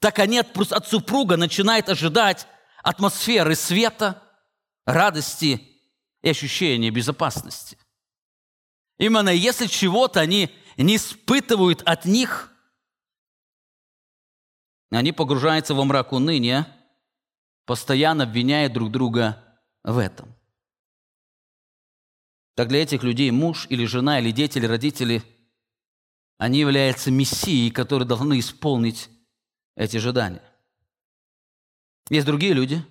[0.00, 2.46] так они от, от супруга начинают ожидать
[2.82, 4.22] атмосферы света,
[4.86, 5.78] радости
[6.22, 7.78] и ощущения безопасности.
[8.98, 12.52] Именно если чего-то они не испытывают от них,
[14.90, 16.66] они погружаются во мрак уныния,
[17.66, 19.44] постоянно обвиняя друг друга
[19.84, 20.34] в этом.
[22.56, 25.22] Так для этих людей муж или жена, или дети, или родители,
[26.38, 29.08] они являются мессией, которые должны исполнить
[29.80, 30.42] эти ожидания.
[32.10, 32.84] Есть другие люди,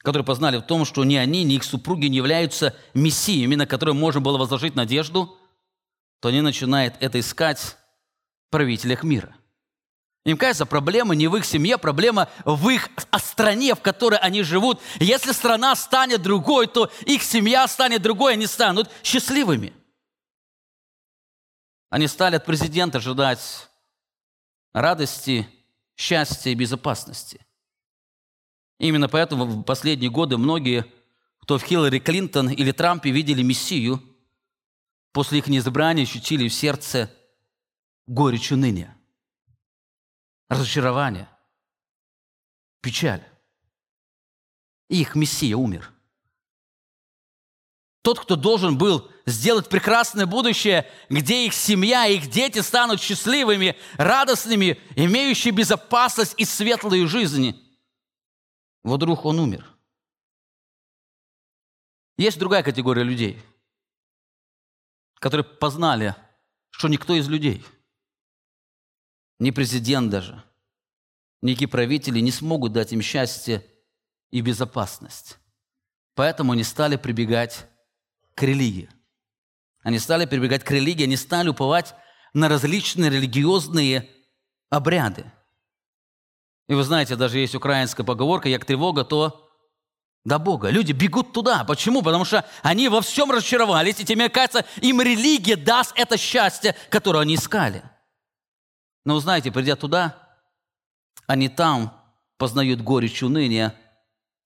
[0.00, 3.94] которые познали в том, что ни они, ни их супруги не являются мессиями, на которые
[3.94, 5.38] можно было возложить надежду,
[6.20, 9.34] то они начинают это искать в правителях мира.
[10.26, 14.82] Им кажется, проблема не в их семье, проблема в их стране, в которой они живут.
[15.00, 19.72] Если страна станет другой, то их семья станет другой, они станут счастливыми.
[21.88, 23.70] Они стали от президента ожидать
[24.72, 25.48] радости,
[25.96, 27.44] счастья и безопасности.
[28.78, 30.86] Именно поэтому в последние годы многие,
[31.38, 34.02] кто в Хиллари Клинтон или Трампе видели Мессию,
[35.12, 37.14] после их неизбрания ощутили в сердце
[38.06, 38.96] горечь уныния,
[40.48, 41.28] разочарование,
[42.80, 43.24] печаль.
[44.88, 45.91] Их Мессия умер.
[48.02, 54.80] Тот, кто должен был сделать прекрасное будущее, где их семья, их дети станут счастливыми, радостными,
[54.96, 57.56] имеющими безопасность и светлую жизнь.
[58.82, 59.68] Вот вдруг он умер.
[62.18, 63.40] Есть другая категория людей,
[65.14, 66.16] которые познали,
[66.70, 67.64] что никто из людей,
[69.38, 70.42] ни президент даже,
[71.40, 73.64] никакие правители не смогут дать им счастье
[74.30, 75.38] и безопасность.
[76.14, 77.66] Поэтому они стали прибегать
[78.34, 78.90] к религии.
[79.82, 81.94] Они стали прибегать к религии, они стали уповать
[82.34, 84.08] на различные религиозные
[84.70, 85.30] обряды.
[86.68, 89.50] И вы знаете, даже есть украинская поговорка «Як тревога, то
[90.24, 90.70] до Бога».
[90.70, 91.64] Люди бегут туда.
[91.64, 92.02] Почему?
[92.02, 97.20] Потому что они во всем разочаровались, и тебе кажется, им религия даст это счастье, которое
[97.20, 97.82] они искали.
[99.04, 100.16] Но вы знаете, придя туда,
[101.26, 102.00] они там
[102.38, 103.74] познают горечь уныния,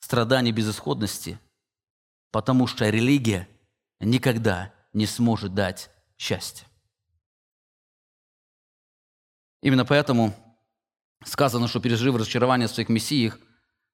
[0.01, 1.39] страдания безысходности,
[2.31, 3.49] потому что религия
[4.01, 6.67] никогда не сможет дать счастье.
[9.63, 10.35] Именно поэтому
[11.25, 13.39] сказано, что пережив разочарование в своих мессиях,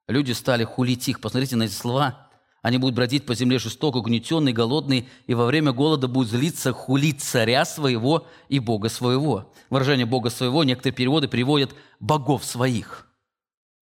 [0.08, 1.20] люди стали хулить их.
[1.20, 2.28] Посмотрите на эти слова.
[2.62, 7.20] Они будут бродить по земле жестоко, угнетенные, голодные, и во время голода будут злиться, хулить
[7.20, 9.52] царя своего и Бога своего.
[9.68, 13.08] Выражение Бога своего некоторые переводы переводят «богов своих».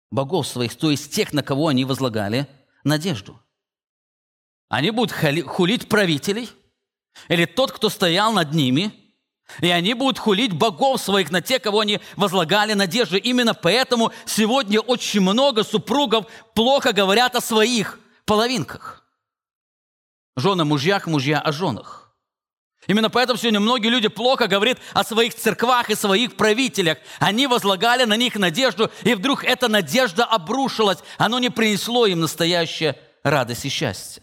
[0.09, 2.47] Богов своих, то есть тех, на кого они возлагали
[2.83, 3.39] надежду.
[4.73, 5.15] Они будут
[5.45, 6.49] хулить правителей–
[7.27, 8.91] или тот, кто стоял над ними,
[9.59, 13.17] и они будут хулить богов своих на тех, кого они возлагали надежду.
[13.17, 19.03] Именно поэтому сегодня очень много супругов плохо говорят о своих половинках.
[20.35, 22.15] Жены мужьях, мужья о женах.
[22.87, 26.97] Именно поэтому сегодня многие люди плохо говорят о своих церквах и своих правителях.
[27.19, 30.99] Они возлагали на них надежду, и вдруг эта надежда обрушилась.
[31.17, 34.22] Оно не принесло им настоящее радость и счастье.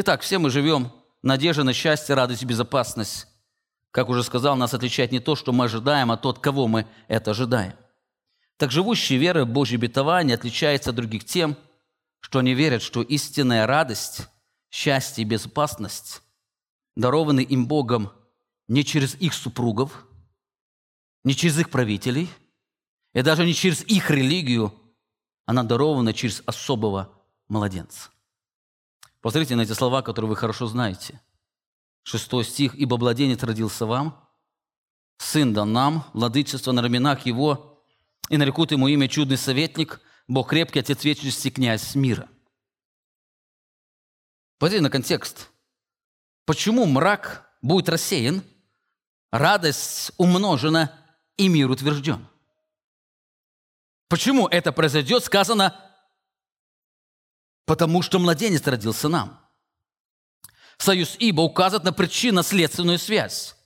[0.00, 0.92] Итак, все мы живем
[1.22, 3.26] надежда на счастье, радость и безопасность.
[3.90, 7.32] Как уже сказал, нас отличает не то, что мы ожидаем, а тот, кого мы это
[7.32, 7.72] ожидаем.
[8.58, 11.56] Так живущие верой в Божье обетование отличаются от других тем,
[12.20, 14.28] что они верят, что истинная радость,
[14.70, 16.22] счастье и безопасность
[16.94, 18.12] дарованы им Богом
[18.68, 20.06] не через их супругов,
[21.24, 22.30] не через их правителей,
[23.14, 24.72] и даже не через их религию,
[25.44, 27.10] она дарована через особого
[27.48, 28.10] младенца.
[29.20, 31.20] Посмотрите на эти слова, которые вы хорошо знаете.
[32.02, 32.74] Шестой стих.
[32.74, 34.28] «Ибо младенец родился вам,
[35.18, 37.84] сын дан нам, владычество на раменах его,
[38.28, 42.28] и нарекут ему имя чудный советник, Бог крепкий, Отец вечности, князь мира».
[44.58, 45.50] Посмотрите на контекст.
[46.44, 48.42] Почему мрак будет рассеян,
[49.30, 50.92] радость умножена
[51.36, 52.26] и мир утвержден?
[54.08, 55.87] Почему это произойдет, сказано
[57.68, 59.38] Потому что младенец родился нам.
[60.78, 63.56] Союз Ибо указывает на причинно-следственную связь.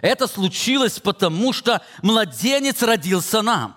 [0.00, 3.76] Это случилось потому, что младенец родился нам.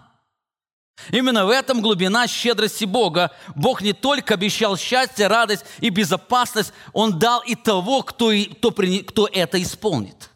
[1.09, 3.31] Именно в этом глубина щедрости Бога.
[3.55, 9.27] Бог не только обещал счастье, радость и безопасность, Он дал и того, кто, кто, кто
[9.31, 10.29] это исполнит.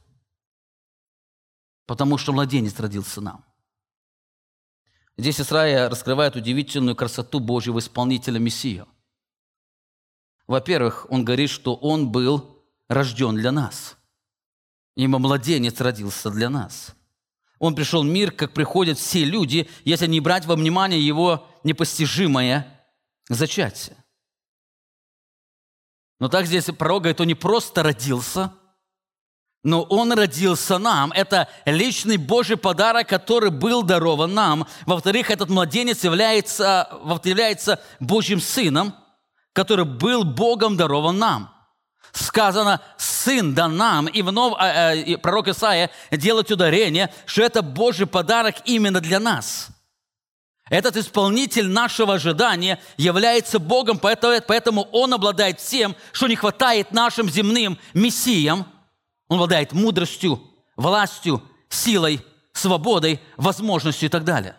[1.86, 3.46] Потому что младенец родился нам.
[5.20, 8.88] Здесь Исраия раскрывает удивительную красоту Божьего исполнителя Мессия.
[10.48, 13.98] Во-первых, он говорит, что он был рожден для нас.
[14.96, 16.96] Ибо младенец родился для нас.
[17.60, 22.68] Он пришел в мир, как приходят все люди, если не брать во внимание его непостижимое
[23.30, 23.96] зачатие.
[26.20, 28.54] Но так здесь пророк говорит, он не просто родился,
[29.64, 31.14] но он родился нам.
[31.14, 34.68] Это личный Божий подарок, который был дарован нам.
[34.86, 36.90] Во-вторых, этот младенец является,
[37.24, 38.94] является Божьим сыном–
[39.54, 41.54] который был Богом дарован нам.
[42.12, 48.06] Сказано, Сын дан нам, и вновь э, э, пророк Исаия делает ударение, что это Божий
[48.06, 49.70] подарок именно для нас.
[50.70, 57.30] Этот исполнитель нашего ожидания является Богом, поэтому, поэтому Он обладает всем, что не хватает нашим
[57.30, 58.66] земным мессиям.
[59.28, 60.42] Он обладает мудростью,
[60.76, 62.22] властью, силой,
[62.54, 64.56] свободой, возможностью и так далее.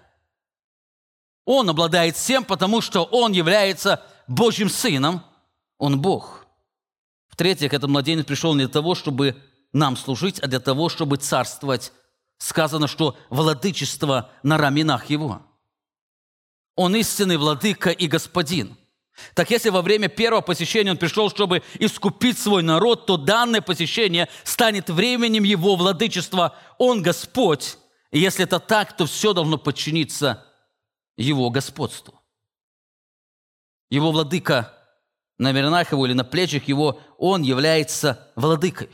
[1.45, 5.22] Он обладает всем, потому что Он является Божьим Сыном,
[5.79, 6.47] Он Бог.
[7.29, 9.37] В-третьих, этот младенец пришел не для того, чтобы
[9.72, 11.93] нам служить, а для того, чтобы царствовать.
[12.39, 15.43] Сказано, что владычество на раменах Его.
[16.77, 18.77] Он истинный владыка и господин.
[19.35, 24.29] Так если во время первого посещения он пришел, чтобы искупить свой народ, то данное посещение
[24.43, 26.57] станет временем его владычества.
[26.79, 27.79] Он Господь.
[28.11, 30.45] И если это так, то все должно подчиниться
[31.16, 32.24] его господству
[33.91, 34.72] его владыка
[35.39, 38.91] на вернах его или на плечах его, он является владыкой.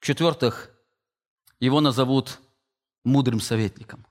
[0.00, 0.70] В-четвертых,
[1.60, 2.40] его назовут
[3.04, 4.04] мудрым советником.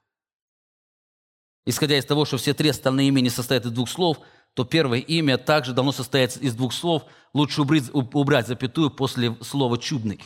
[1.65, 4.19] Исходя из того, что все три остальные имени состоят из двух слов,
[4.53, 7.03] то первое имя также давно состоит из двух слов.
[7.33, 10.21] Лучше убрать, убрать запятую после слова «чудный».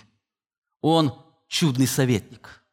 [0.81, 1.13] Он
[1.47, 2.61] чудный советник–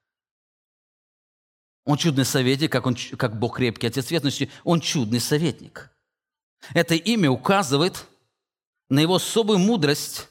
[1.85, 4.51] он чудный советник, как, он, как Бог крепкий, Отец вечности.
[4.64, 5.91] Он чудный советник.
[6.74, 8.07] Это имя указывает
[8.89, 10.28] на его особую мудрость,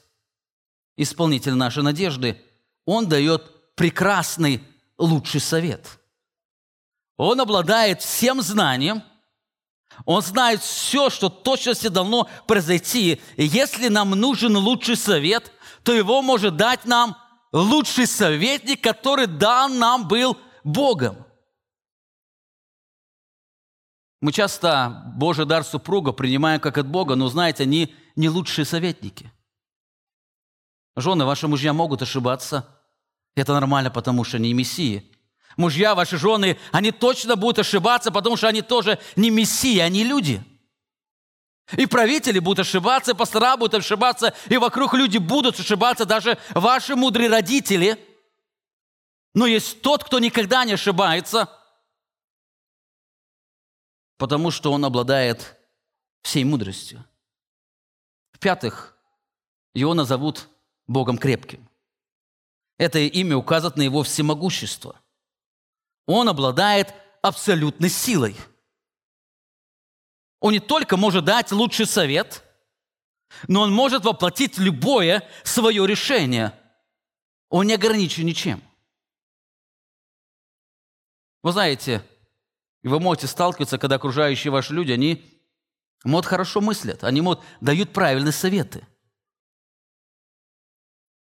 [0.96, 2.40] исполнитель нашей надежды.
[2.86, 4.62] Он дает прекрасный,
[4.96, 5.98] лучший совет.
[7.18, 9.02] Он обладает всем знанием,
[10.06, 13.20] он знает все, что точности должно произойти.
[13.36, 17.16] И если нам нужен лучший совет, то его может дать нам
[17.52, 21.26] лучший советник, который дан нам был Богом.
[24.22, 29.32] Мы часто Божий дар супруга принимаем как от Бога, но, знаете, они не лучшие советники.
[30.94, 32.68] Жены, ваши мужья могут ошибаться.
[33.34, 35.10] Это нормально, потому что они мессии.
[35.56, 40.40] Мужья, ваши жены, они точно будут ошибаться, потому что они тоже не мессии, они люди.
[41.76, 46.94] И правители будут ошибаться, и пастора будут ошибаться, и вокруг люди будут ошибаться, даже ваши
[46.94, 47.98] мудрые родители.
[49.34, 51.50] Но есть тот, кто никогда не ошибается–
[54.22, 55.58] потому что он обладает
[56.22, 57.04] всей мудростью.
[58.30, 58.96] В-пятых,
[59.74, 60.48] его назовут
[60.86, 61.68] Богом крепким.
[62.78, 64.94] Это имя указывает на его всемогущество.
[66.06, 68.36] Он обладает абсолютной силой.
[70.38, 72.44] Он не только может дать лучший совет,
[73.48, 76.56] но он может воплотить любое свое решение.
[77.48, 78.62] Он не ограничен ничем.
[81.42, 82.06] Вы знаете,
[82.82, 85.24] И вы можете сталкиваться, когда окружающие ваши люди, они
[86.04, 88.86] могут хорошо мыслят, они могут дают правильные советы.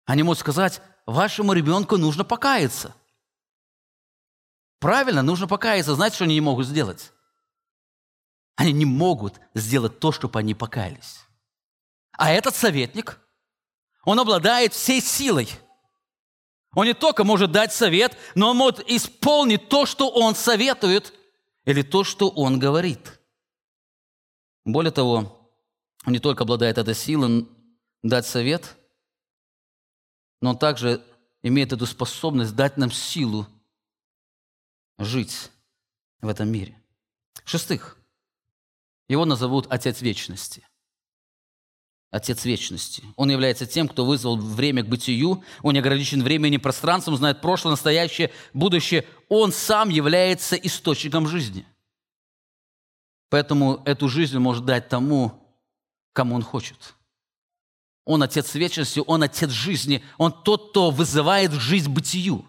[0.04, 2.94] Они могут сказать, вашему ребенку нужно покаяться.
[4.78, 5.94] Правильно, нужно покаяться.
[5.94, 7.12] Знаете, что они не могут сделать?
[8.54, 11.20] Они не могут сделать то, чтобы они покаялись.
[12.12, 13.18] А этот советник,
[14.04, 15.48] он обладает всей силой.
[16.74, 21.12] Он не только может дать совет, но он может исполнить то, что он советует,
[21.66, 23.20] или то, что он говорит.
[24.64, 25.50] Более того,
[26.06, 27.48] он не только обладает этой силой
[28.02, 28.76] дать совет,
[30.40, 31.04] но он также
[31.42, 33.46] имеет эту способность дать нам силу
[34.98, 35.50] жить
[36.20, 36.80] в этом мире.
[37.44, 37.98] шестых,
[39.08, 40.66] его назовут Отец Вечности.
[42.10, 43.02] Отец Вечности.
[43.16, 45.42] Он является тем, кто вызвал время к бытию.
[45.62, 49.06] Он не ограничен временем и пространством, знает прошлое, настоящее, будущее.
[49.28, 51.66] Он сам является источником жизни.
[53.28, 55.42] Поэтому эту жизнь может дать тому,
[56.12, 56.94] кому он хочет.
[58.04, 62.46] Он Отец Вечности, Он Отец жизни, Он тот, кто вызывает жизнь бытию.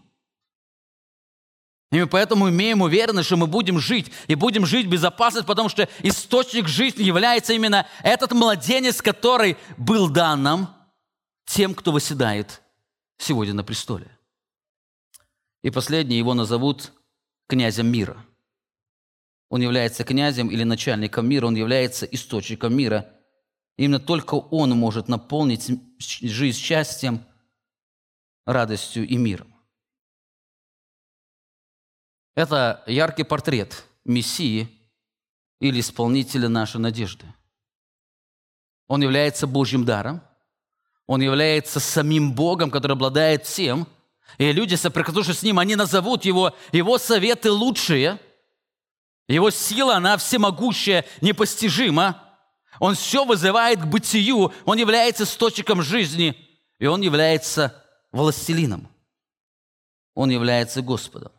[1.91, 5.69] И мы поэтому имеем уверенность, что мы будем жить, и будем жить в безопасности, потому
[5.69, 10.75] что источник жизни является именно этот младенец, который был дан нам
[11.45, 12.61] тем, кто восседает
[13.17, 14.11] сегодня на престоле.
[15.63, 16.91] И последний, его назовут
[17.47, 18.25] князем мира.
[19.49, 23.09] Он является князем или начальником мира, он является источником мира.
[23.77, 27.25] Именно только он может наполнить жизнь счастьем,
[28.45, 29.56] радостью и миром.
[32.38, 34.69] Это яркий портрет Мессии
[35.59, 37.25] или исполнителя нашей надежды.
[38.88, 40.21] Он является Божьим даром,
[41.07, 43.88] он является самим Богом, который обладает всем,
[44.38, 48.19] и люди, соприкоснувшись с Ним, они назовут Его, Его советы лучшие,
[49.27, 52.23] Его сила, она всемогущая, непостижима,
[52.79, 56.38] Он все вызывает к бытию, Он является источником жизни,
[56.77, 58.89] и Он является властелином,
[60.13, 61.31] Он является Господом.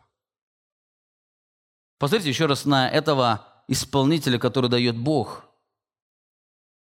[1.99, 5.45] Посмотрите еще раз на этого исполнителя, который дает Бог,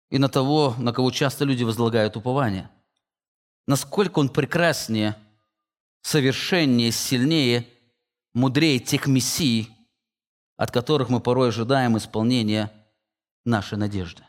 [0.09, 2.69] и на того, на кого часто люди возлагают упование.
[3.67, 5.17] Насколько он прекраснее,
[6.01, 7.67] совершеннее, сильнее,
[8.33, 9.69] мудрее тех мессий,
[10.55, 12.71] от которых мы порой ожидаем исполнения
[13.43, 14.23] нашей надежды.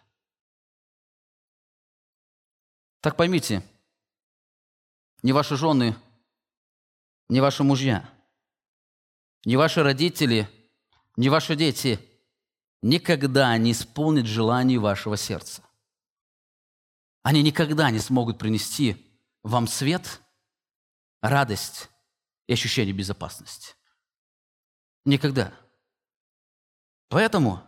[3.01, 3.63] Так поймите,
[5.23, 5.95] не ваши жены,
[7.29, 8.09] не ваши мужья,
[9.45, 10.49] не ваши родители–
[11.17, 12.01] ни ваши дети
[12.83, 15.63] никогда не исполнят желаний вашего сердца.
[17.23, 19.07] Они никогда не смогут принести
[19.43, 20.21] вам свет,
[21.21, 21.89] радость
[22.47, 23.75] и ощущение безопасности.
[25.05, 25.53] Никогда.
[27.09, 27.63] Поэтому,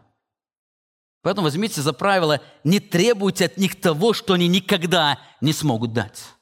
[1.22, 6.34] поэтому возьмите за правило, не требуйте от них того, что они никогда не смогут дать.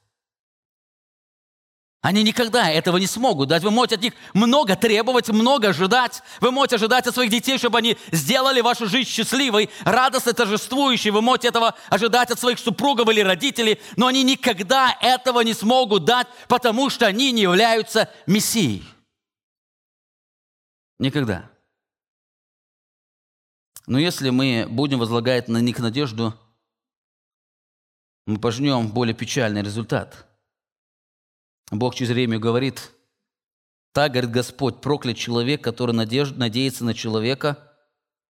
[2.03, 3.63] Они никогда этого не смогут дать.
[3.63, 6.21] Вы можете от них много требовать, много ожидать.
[6.41, 11.11] Вы можете ожидать от своих детей, чтобы они сделали вашу жизнь счастливой, радостной, торжествующей.
[11.11, 16.05] Вы можете этого ожидать от своих супругов или родителей, но они никогда этого не смогут
[16.05, 18.85] дать, потому что они не являются Мессией.
[20.99, 21.49] Никогда.
[23.87, 26.35] Но если мы будем возлагать на них надежду,
[28.27, 30.27] мы пожнем более печальный результат–
[31.73, 32.93] Бог через время говорит,
[33.93, 37.73] так, говорит Господь, проклят человек, который надежд, надеется на человека,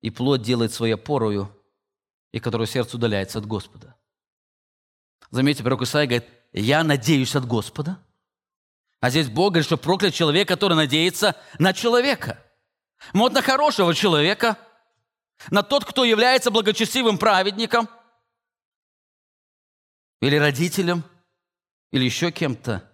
[0.01, 1.49] и плоть делает своей опорою,
[2.33, 3.95] и который сердце удаляется от Господа.
[5.31, 8.03] Заметьте, пророк Исаия говорит, я надеюсь от Господа.
[8.99, 12.43] А здесь Бог говорит, что проклят человек, который надеется на человека.
[13.13, 14.57] Вот на хорошего человека,
[15.49, 17.87] на тот, кто является благочестивым праведником,
[20.21, 21.05] или родителем,
[21.91, 22.85] или еще кем-то–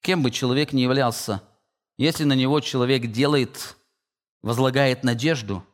[0.00, 1.42] Кем бы человек ни являлся,
[1.98, 3.76] если на него человек делает,
[4.42, 5.64] возлагает надежду,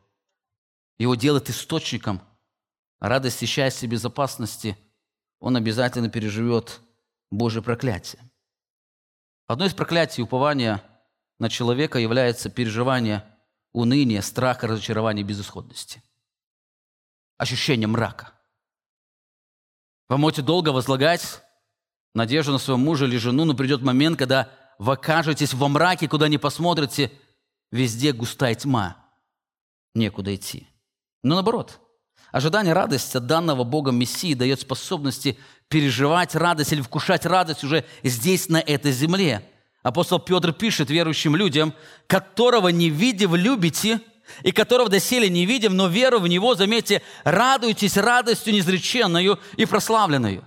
[0.97, 2.21] его делает источником
[2.99, 4.77] радости, счастья, безопасности,
[5.39, 6.81] он обязательно переживет
[7.31, 8.21] Божье проклятие.
[9.47, 10.83] Одно из проклятий упования
[11.39, 13.23] на человека является переживание
[13.71, 16.03] уныния, страха, разочарования, безысходности.
[17.37, 18.33] Ощущение мрака.
[20.09, 21.43] Вы можете долго возлагать
[22.17, 24.49] надежду на своего мужа или жену, но придет момент, когда
[24.79, 27.11] вы окажетесь во мраке, куда не посмотрите,
[27.71, 28.97] везде густая тьма,
[29.93, 30.67] некуда идти.
[31.23, 31.79] Но наоборот,
[32.31, 35.37] ожидание радости от данного Богом Мессии дает способности
[35.69, 39.47] переживать радость или вкушать радость уже здесь, на этой земле.
[39.83, 41.73] Апостол Петр пишет верующим людям,
[42.07, 44.01] которого не видев любите,
[44.41, 50.43] и которого доселе не видим, но веру в Него, заметьте, радуйтесь радостью неизреченную и прославленную.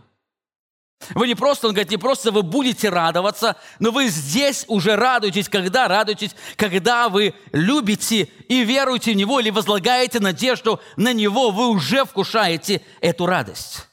[1.15, 5.49] Вы не просто, он говорит, не просто вы будете радоваться, но вы здесь уже радуетесь,
[5.49, 11.69] когда радуетесь, когда вы любите и веруете в Него или возлагаете надежду на Него, вы
[11.69, 13.89] уже вкушаете эту радость.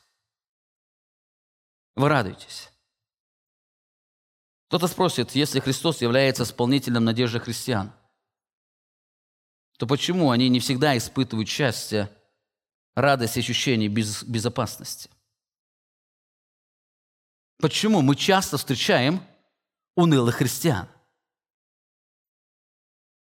[1.96, 2.70] Вы радуетесь.
[4.68, 7.94] Кто-то спросит, если Христос является исполнителем надежды христиан,
[9.78, 12.12] то почему они не всегда испытывают счастье,
[12.96, 15.10] радость ощущение без, безопасности?
[17.60, 19.24] Почему мы часто встречаем
[19.96, 20.88] унылых христиан?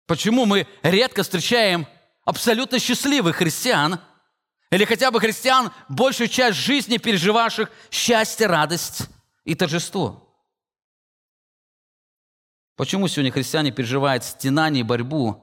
[0.07, 1.87] Почему мы редко встречаем
[2.25, 4.01] абсолютно счастливых христиан
[4.71, 9.09] или хотя бы христиан, большую часть жизни переживавших счастье, радость
[9.45, 10.23] и торжество?
[12.77, 15.43] Почему сегодня христиане переживают стенание и борьбу,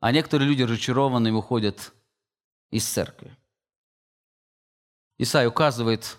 [0.00, 1.94] а некоторые люди разочарованными уходят
[2.70, 3.34] из церкви?
[5.16, 6.18] Исаия указывает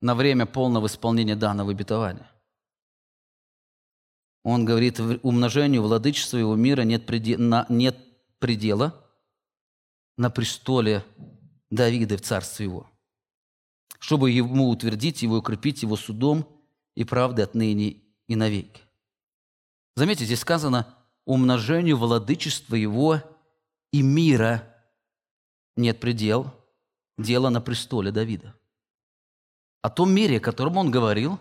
[0.00, 2.30] на время полного исполнения данного обетования.
[4.42, 7.98] Он говорит, умножению владычества его мира нет, предела, нет
[8.38, 9.06] предела
[10.16, 11.04] на престоле
[11.70, 12.90] Давида в царстве его,
[13.98, 16.48] чтобы ему утвердить его укрепить его судом
[16.94, 18.82] и правдой отныне и навеки.
[19.94, 20.96] Заметьте, здесь сказано,
[21.26, 23.22] умножению владычества его
[23.92, 24.66] и мира
[25.76, 26.52] нет предел,
[27.18, 28.54] дело на престоле Давида.
[29.82, 31.38] О том мире, о котором он говорил,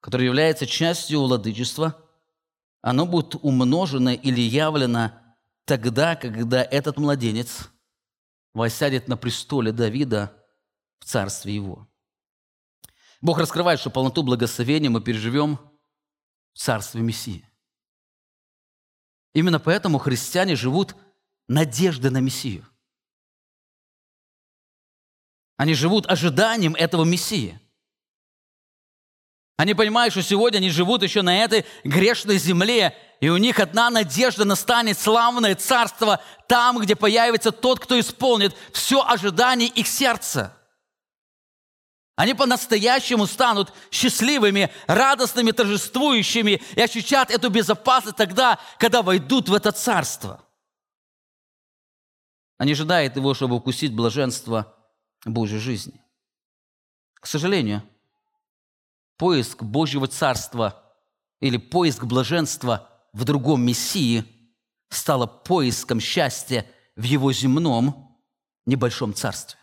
[0.00, 1.96] который является частью владычества,
[2.80, 5.12] оно будет умножено или явлено
[5.64, 7.68] тогда, когда этот младенец
[8.54, 10.32] восядет на престоле Давида
[11.00, 11.88] в царстве его.
[13.20, 15.58] Бог раскрывает, что полноту благословения мы переживем
[16.58, 17.48] Царстве Мессии.
[19.32, 20.96] Именно поэтому христиане живут
[21.46, 22.66] надеждой на Мессию.
[25.58, 27.60] Они живут ожиданием этого Мессии.
[29.58, 33.90] Они понимают, что сегодня они живут еще на этой грешной земле, и у них одна
[33.90, 40.54] надежда настанет славное царство там, где появится тот, кто исполнит все ожидание их сердца–
[42.18, 49.70] они по-настоящему станут счастливыми, радостными, торжествующими и ощутят эту безопасность тогда, когда войдут в это
[49.70, 50.44] царство.
[52.56, 54.74] Они ожидают его, чтобы укусить блаженство
[55.28, 56.00] Божьей жизни.
[57.14, 57.82] К сожалению,
[59.16, 60.82] поиск Божьего царства
[61.40, 64.24] или поиск блаженства в другом Мессии
[64.90, 66.66] стало поиском счастья
[66.96, 68.18] в его земном
[68.66, 69.58] небольшом царстве.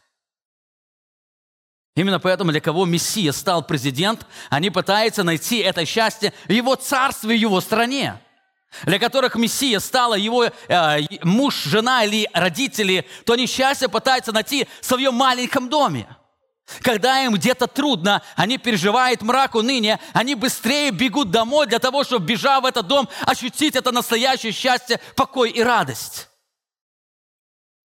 [1.95, 7.37] Именно поэтому для кого Мессия стал президент, они пытаются найти это счастье в его царстве,
[7.37, 8.21] в его стране.
[8.83, 14.67] Для которых Мессия стала его э, муж, жена или родители, то они счастье пытаются найти
[14.81, 16.07] в своем маленьком доме.
[16.81, 22.25] Когда им где-то трудно, они переживают мрак уныния, они быстрее бегут домой для того, чтобы,
[22.25, 26.27] бежав в этот дом, ощутить это настоящее счастье, покой и радость.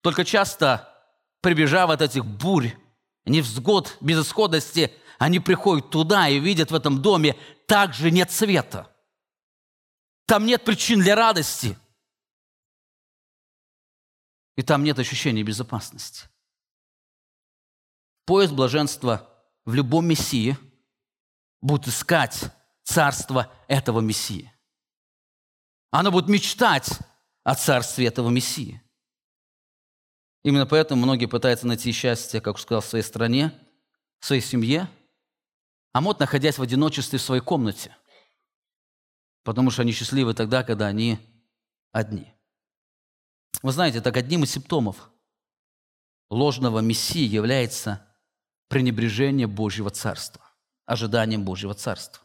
[0.03, 0.93] Только часто,
[1.41, 2.73] прибежав от этих бурь,
[3.25, 7.35] невзгод, безысходности, они приходят туда и видят в этом доме
[7.67, 8.89] также нет света.
[10.27, 11.79] Там нет причин для радости.
[14.57, 16.29] И там нет ощущения безопасности.
[18.25, 19.29] Поиск блаженства
[19.65, 20.57] в любом Мессии
[21.61, 22.51] будет искать
[22.83, 24.53] царство этого Мессии.
[25.91, 26.99] Оно будет мечтать
[27.45, 28.83] о царстве этого Мессии.
[30.43, 33.53] Именно поэтому многие пытаются найти счастье, как сказал, в своей стране,
[34.21, 34.89] в своей семье,
[35.93, 37.97] а мод, находясь в одиночестве в своей комнате,
[39.47, 41.19] потому что они счастливы тогда, когда они
[41.93, 42.35] одни.
[43.63, 45.11] Вы знаете, так одним из симптомов
[46.29, 48.07] ложного Мессии является
[48.69, 50.43] пренебрежение Божьего Царства,
[50.85, 52.23] ожиданием Божьего Царства.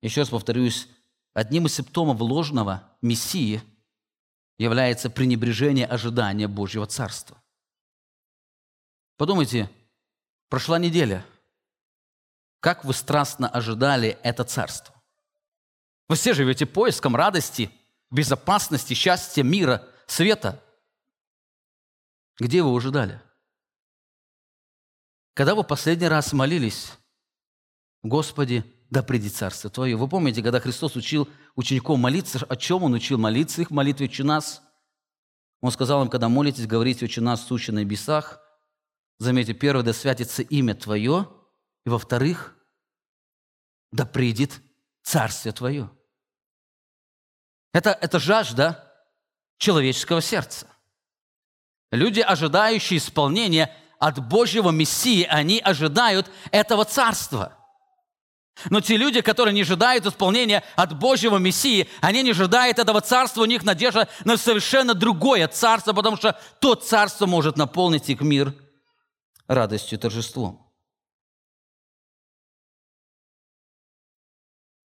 [0.00, 0.88] Еще раз повторюсь,
[1.34, 3.62] одним из симптомов ложного Мессии–
[4.58, 7.42] является пренебрежение ожидания Божьего Царства.
[9.16, 9.68] Подумайте,
[10.48, 11.24] прошла неделя.
[12.60, 15.01] Как вы страстно ожидали это царство?
[16.12, 17.70] Вы все живете поиском радости,
[18.10, 20.62] безопасности, счастья, мира, света.
[22.38, 23.22] Где вы ожидали?
[25.32, 26.92] Когда вы последний раз молились,
[28.02, 29.96] Господи, да придет Царство Твое.
[29.96, 34.04] Вы помните, когда Христос учил учеников молиться, о чем Он учил молиться их в молитве
[34.04, 34.60] «Отче нас»?
[35.62, 38.38] Он сказал им, когда молитесь, говорите «Отче нас, сущий на небесах».
[39.16, 41.26] Заметьте, первое, да святится имя Твое,
[41.86, 42.54] и во-вторых,
[43.92, 44.60] да придет
[45.02, 45.90] Царствие Твое.
[47.72, 48.92] Это, это жажда
[49.58, 50.66] человеческого сердца.
[51.90, 57.58] Люди, ожидающие исполнения от Божьего Мессии, они ожидают этого царства.
[58.68, 63.42] Но те люди, которые не ожидают исполнения от Божьего Мессии, они не ожидают этого царства,
[63.42, 68.54] у них надежда на совершенно другое царство, потому что то царство может наполнить их мир
[69.46, 70.70] радостью торжеством.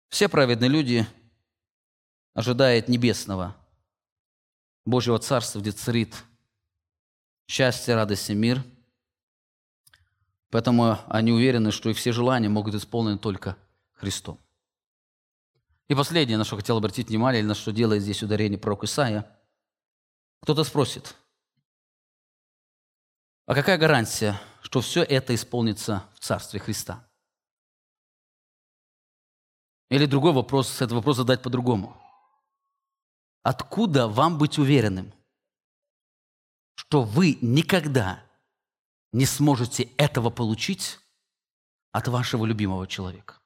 [0.09, 1.07] Все праведные люди
[2.35, 3.57] ожидают небесного,
[4.85, 6.25] Божьего Царства, где царит
[7.47, 8.63] счастье, радость и мир.
[10.51, 13.57] Поэтому они уверены, что их все желания могут исполнены только
[13.93, 14.39] Христом.
[15.89, 19.31] И последнее, на что хотел обратить внимание, или на что делает здесь ударение пророк Исаия.
[20.41, 21.15] Кто-то спросит,
[23.47, 27.07] а какая гарантия, что все это исполнится в Царстве Христа?
[29.91, 32.02] Или другой вопрос, этот вопрос задать по-другому.
[33.43, 35.13] Откуда вам быть уверенным,
[36.75, 38.23] что вы никогда
[39.13, 41.01] не сможете этого получить
[41.91, 43.41] от вашего любимого человека?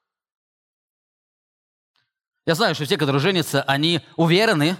[2.44, 4.76] Я знаю, что те, которые женятся, они уверены,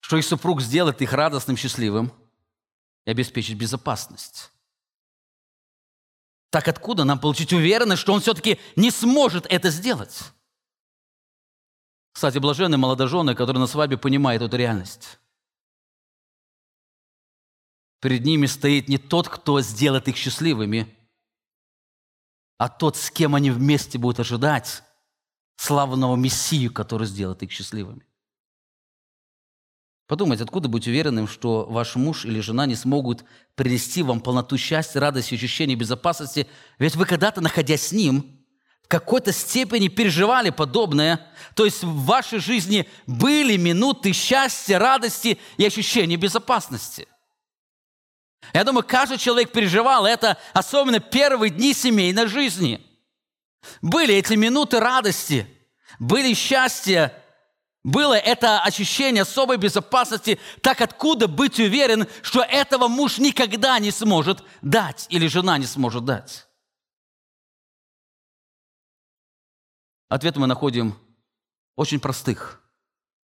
[0.00, 2.12] что их супруг сделает их радостным, счастливым
[3.04, 4.50] и обеспечит безопасность.
[6.50, 10.32] Так откуда нам получить уверенность, что он все-таки не сможет это сделать?
[12.14, 15.18] Кстати, блаженные молодожены, которые на свадьбе понимают эту реальность.
[18.00, 20.96] Перед ними стоит не тот, кто сделает их счастливыми,
[22.56, 24.84] а тот, с кем они вместе будут ожидать
[25.56, 28.06] славного Мессию, который сделает их счастливыми.
[30.06, 33.24] Подумайте, откуда быть уверенным, что ваш муж или жена не смогут
[33.56, 36.46] принести вам полноту счастья, радости, ощущения безопасности,
[36.78, 38.43] ведь вы когда-то, находясь с ним,
[38.84, 41.26] в какой-то степени переживали подобное.
[41.54, 47.08] То есть в вашей жизни были минуты счастья, радости и ощущения безопасности.
[48.52, 52.86] Я думаю, каждый человек переживал это, особенно первые дни семейной жизни.
[53.80, 55.46] Были эти минуты радости,
[55.98, 57.14] были счастья,
[57.82, 64.44] было это ощущение особой безопасности, так откуда быть уверен, что этого муж никогда не сможет
[64.60, 66.46] дать или жена не сможет дать?
[70.08, 70.98] Ответ мы находим
[71.76, 72.60] очень простых,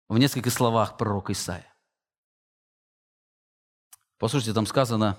[0.07, 1.73] в нескольких словах пророка Исаия.
[4.17, 5.17] Послушайте, там сказано,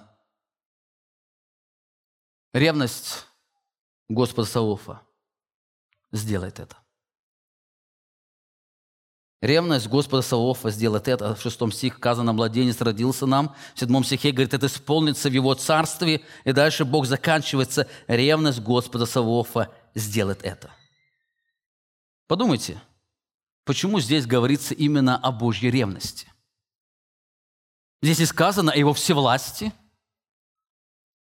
[2.53, 3.27] ревность
[4.09, 5.03] Господа Сауфа
[6.13, 6.77] сделает это.
[9.43, 11.35] Ревность Господа Саваофа сделает это.
[11.35, 13.55] В шестом стихе сказано, младенец родился нам.
[13.75, 16.25] В седьмом стихе говорит, это исполнится в его царстве.
[16.45, 20.73] И дальше Бог заканчивается, ревность Господа Саваофа сделает это.
[22.27, 22.81] Подумайте,
[23.65, 26.33] почему здесь говорится именно о Божьей ревности?
[28.03, 29.73] Здесь и сказано о его всевластии–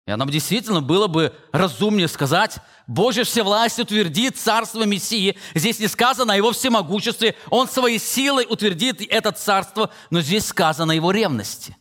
[0.06, 5.36] и нам действительно было бы разумнее сказать, Божья всевласть утвердит царство Мессии.
[5.54, 10.92] Здесь не сказано о его всемогуществе, он своей силой утвердит это царство, но здесь сказано
[10.92, 11.76] о его ревности.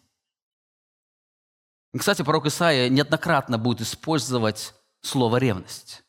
[1.95, 6.04] Кстати, пророк Исаия неоднократно будет использовать слово «ревность».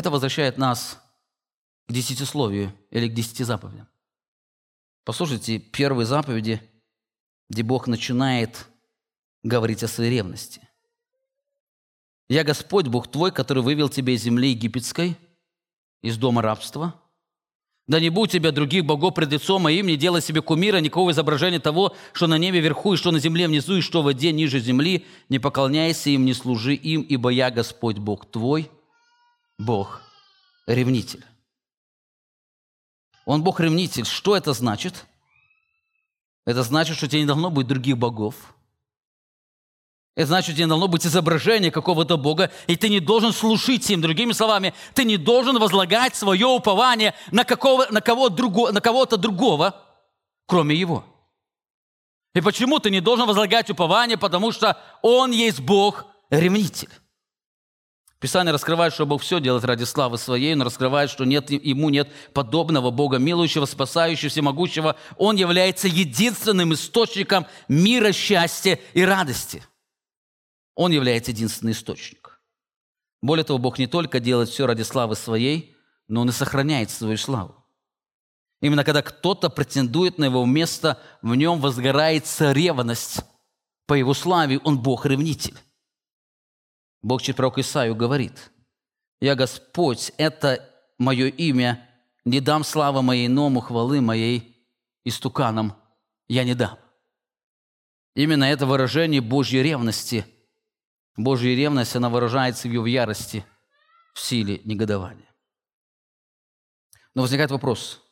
[0.00, 0.98] Это возвращает нас
[1.86, 3.86] к десятисловию или к десяти заповедям.
[5.04, 6.62] Послушайте, первые заповеди,
[7.50, 8.66] где Бог начинает
[9.42, 10.66] говорить о своей ревности.
[12.30, 15.18] «Я Господь, Бог твой, который вывел тебя из земли египетской,
[16.00, 16.94] из дома рабства.
[17.86, 21.60] Да не будь тебя других богов пред лицом моим, не делай себе кумира, никакого изображения
[21.60, 24.60] того, что на небе вверху, и что на земле внизу, и что в воде ниже
[24.60, 25.04] земли.
[25.28, 28.70] Не поклоняйся им, не служи им, ибо я Господь, Бог твой,
[29.60, 30.02] Бог
[30.66, 31.24] ревнитель».
[33.26, 34.04] Он Бог-ревнитель.
[34.04, 35.06] Что это значит?
[36.46, 38.34] Это значит, что у тебя не должно быть других богов–
[40.20, 44.02] это значит, у тебя должно быть изображение какого-то Бога, и ты не должен слушать им.
[44.02, 49.16] Другими словами, ты не должен возлагать свое упование на, какого, на, кого друго, на кого-то
[49.16, 49.80] другого,
[50.46, 51.04] кроме Его.
[52.34, 54.18] И почему ты не должен возлагать упование?
[54.18, 56.90] Потому что Он есть Бог-ревнитель.
[58.20, 62.08] Писание раскрывает, что Бог все делает ради славы Своей, но раскрывает, что нет, Ему нет
[62.34, 64.96] подобного Бога, милующего, спасающего, всемогущего.
[65.16, 69.64] Он является единственным источником мира, счастья и радости–
[70.80, 72.40] он является единственный источник.
[73.20, 75.76] Более того, Бог не только делает все ради славы своей,
[76.08, 77.54] но Он и сохраняет свою славу.
[78.62, 83.20] Именно когда кто-то претендует на его место, в нем возгорается ревность.
[83.86, 85.58] По его славе он Бог-ревнитель.
[87.02, 88.52] Бог через пророк Исаию говорит,
[89.20, 91.88] «Я Господь, это мое имя,
[92.24, 94.68] не дам славы моей ному, хвалы моей
[95.04, 95.76] истуканам
[96.28, 96.78] я не дам.
[98.14, 100.26] Именно это выражение Божьей ревности.
[101.16, 103.44] Божья ревность, она выражается в ее ярости,
[104.14, 105.28] в силе негодования.
[107.14, 108.02] Но возникает вопрос,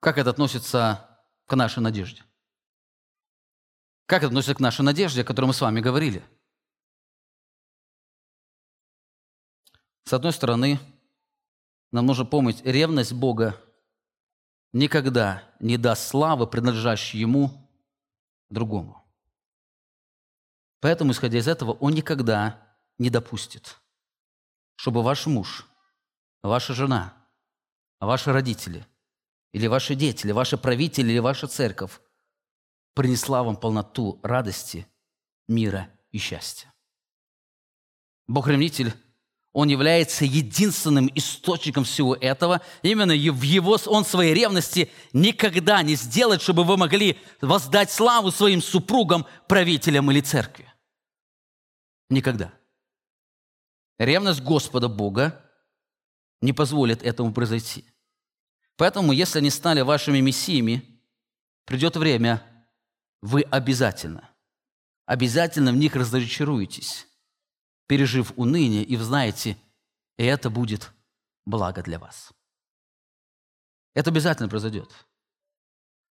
[0.00, 2.22] как это относится к нашей надежде?
[4.06, 6.24] Как это относится к нашей надежде, о которой мы с вами говорили?
[10.08, 10.80] С одной стороны,
[11.92, 13.60] нам нужно помнить, ревность Бога
[14.72, 17.70] никогда не даст славы, принадлежащей Ему,
[18.48, 19.04] другому.
[20.80, 23.76] Поэтому, исходя из этого, Он никогда не допустит,
[24.76, 25.66] чтобы ваш муж,
[26.42, 27.12] ваша жена,
[28.00, 28.86] ваши родители,
[29.52, 32.00] или ваши дети, или ваши правители, или ваша церковь
[32.94, 34.86] принесла вам полноту радости,
[35.48, 36.72] мира и счастья.
[38.26, 38.94] Бог-ревнитель
[39.52, 42.60] он является единственным источником всего этого.
[42.82, 48.62] Именно в его, он своей ревности никогда не сделает, чтобы вы могли воздать славу своим
[48.62, 50.72] супругам, правителям или церкви.
[52.10, 52.52] Никогда.
[53.98, 55.44] Ревность Господа Бога
[56.40, 57.84] не позволит этому произойти.
[58.76, 61.02] Поэтому, если они стали вашими мессиями,
[61.64, 62.42] придет время,
[63.22, 64.30] вы обязательно,
[65.04, 67.08] обязательно в них разочаруетесь
[67.88, 69.56] пережив уныние, и вы знаете,
[70.16, 70.92] и это будет
[71.44, 72.30] благо для вас.
[73.94, 74.90] Это обязательно произойдет.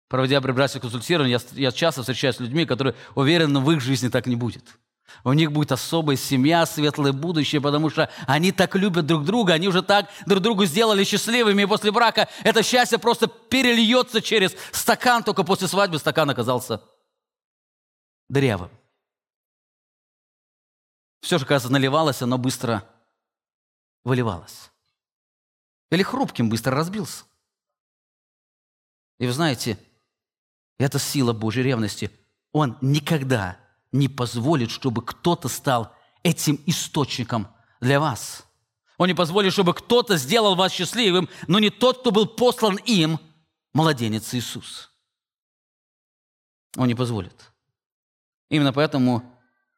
[0.09, 4.25] Проводя прибрачное консультирование, я, я часто встречаюсь с людьми, которые уверены, в их жизни так
[4.25, 4.78] не будет.
[5.23, 9.67] У них будет особая семья, светлое будущее, потому что они так любят друг друга, они
[9.67, 15.23] уже так друг другу сделали счастливыми, и после брака это счастье просто перельется через стакан,
[15.23, 16.82] только после свадьбы стакан оказался
[18.28, 18.69] дырявым.
[21.22, 22.88] Все же, кажется, наливалось, оно быстро
[24.03, 24.72] выливалось.
[25.89, 27.26] Или хрупким быстро разбился.
[29.20, 29.80] И вы знаете,
[30.78, 32.11] это сила Божьей ревности.
[32.51, 33.57] Он никогда
[33.91, 35.93] не позволит, чтобы кто-то стал
[36.24, 37.47] этим источником
[37.82, 38.45] для вас.
[38.97, 43.20] Он не позволит, чтобы кто-то сделал вас счастливым, но не тот, кто был послан им,
[43.74, 44.91] младенец Иисус.
[46.76, 47.51] Он не позволит.
[48.49, 49.36] Именно поэтому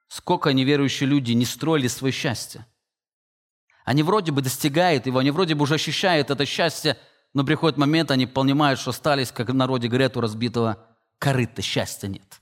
[0.10, 2.66] Сколько неверующие люди не строили свое счастье.
[3.86, 6.98] Они вроде бы достигают его, они вроде бы уже ощущают это счастье,
[7.34, 10.86] но приходит момент, они понимают, что остались, как в народе говорят, у разбитого
[11.20, 12.42] корыта, счастья нет.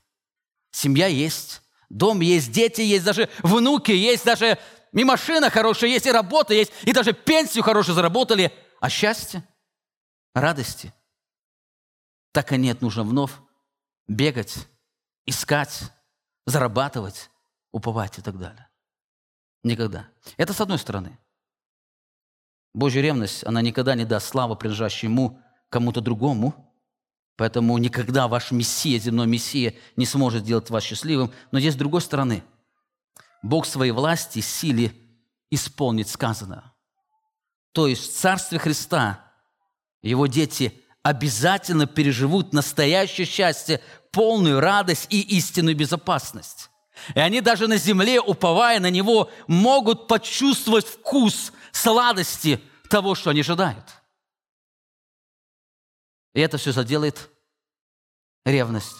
[0.70, 4.58] Семья есть, дом есть, дети есть, даже внуки есть, даже
[4.92, 8.52] и машина хорошая есть, и работа есть, и даже пенсию хорошую заработали.
[8.80, 9.46] А счастье,
[10.34, 10.94] радости,
[12.32, 13.32] так и нет, нужно вновь
[14.06, 14.54] бегать,
[15.26, 15.80] искать,
[16.46, 17.30] зарабатывать,
[17.78, 18.68] уповать и так далее.
[19.62, 20.08] Никогда.
[20.36, 21.18] Это с одной стороны.
[22.74, 26.64] Божья ревность, она никогда не даст славы, принадлежащей ему кому-то другому.
[27.36, 31.32] Поэтому никогда ваш Мессия, земной Мессия, не сможет сделать вас счастливым.
[31.50, 32.42] Но есть с другой стороны.
[33.42, 34.92] Бог своей власти, силе
[35.50, 36.72] исполнит сказанное.
[37.72, 39.24] То есть в Царстве Христа
[40.02, 46.67] его дети обязательно переживут настоящее счастье, полную радость и истинную безопасность.
[47.14, 53.40] И они даже на земле, уповая на Него, могут почувствовать вкус сладости того, что они
[53.40, 53.84] ожидают.
[56.34, 57.30] И это все заделает
[58.44, 58.96] ревность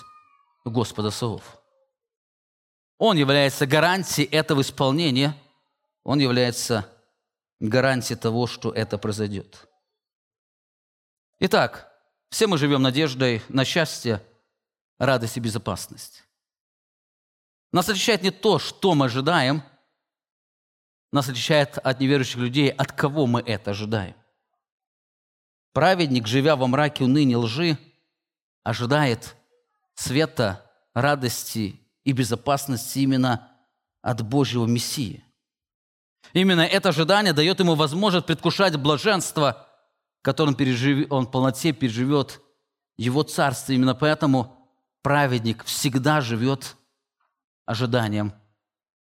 [0.65, 1.59] Господа Савов.
[2.99, 5.37] Он является гарантией этого исполнения,
[6.03, 6.91] он является
[7.61, 9.69] гарантией того, что это произойдет.
[11.41, 11.93] Итак,
[12.31, 14.23] все мы живем надеждой на счастье,
[14.99, 16.25] радость и безопасность.
[17.73, 19.63] Нас отличает не то, что мы ожидаем,
[21.13, 24.15] нас отличает от неверующих людей, от кого мы это ожидаем.
[25.73, 27.79] Праведник, живя во мраке уныния лжи,
[28.65, 29.37] ожидает
[29.95, 33.51] света, радости и безопасности именно
[34.03, 35.25] от Божьего Мессии.
[36.33, 39.67] Именно это ожидание дает ему возможность предвкушать блаженство,
[40.23, 41.11] которым пережив...
[41.11, 42.41] он в полноте переживет
[42.97, 43.73] его царство.
[43.73, 44.57] Именно поэтому
[45.03, 46.77] праведник всегда живет
[47.69, 48.33] ожиданием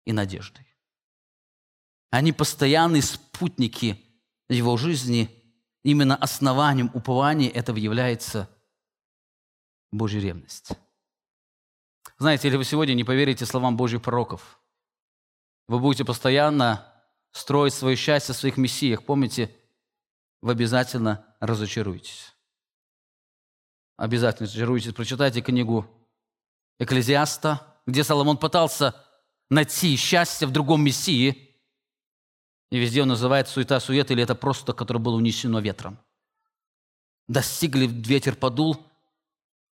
[0.04, 0.66] и надеждой.
[2.10, 4.04] Они постоянные спутники
[4.48, 5.34] его жизни.
[5.84, 8.48] Именно основанием упования этого является
[9.90, 10.72] Божья ревность.
[12.18, 14.60] Знаете, если вы сегодня не поверите словам Божьих пророков,
[15.66, 16.92] вы будете постоянно
[17.32, 19.04] строить свое счастье в своих мессиях.
[19.04, 19.54] Помните,
[20.42, 22.34] вы обязательно разочаруетесь.
[23.96, 24.92] Обязательно разочаруетесь.
[24.92, 25.86] Прочитайте книгу
[26.78, 28.95] Экклезиаста, где Соломон пытался
[29.49, 31.57] найти счастье в другом Мессии,
[32.70, 35.99] и везде он называет суета, сует, или это просто, которое было унесено ветром.
[37.28, 38.86] достигли, ветер подул,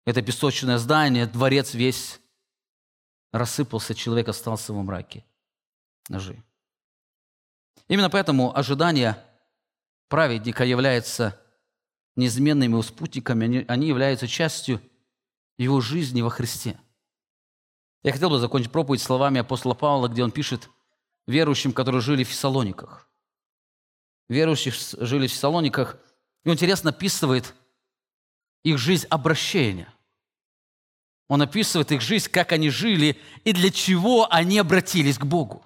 [0.06, 2.20] это песочное здание, дворец весь
[3.32, 5.24] рассыпался, человек остался во мраке
[6.10, 6.44] ножи.
[7.88, 9.24] Именно поэтому ожидание
[10.08, 11.40] праведника является
[12.16, 14.82] неизменными его спутниками, они являются частью
[15.60, 16.80] его жизни во Христе.
[18.04, 20.70] Я хотел бы закончить проповедь словами апостола Павла, где он пишет
[21.28, 23.10] верующим, которые жили в Фессалониках.
[24.30, 25.98] Верующих жили в Фессалониках,
[26.44, 27.54] и он интересно описывает
[28.64, 29.94] их жизнь обращения.
[31.28, 35.66] Он описывает их жизнь, как они жили и для чего они обратились к Богу.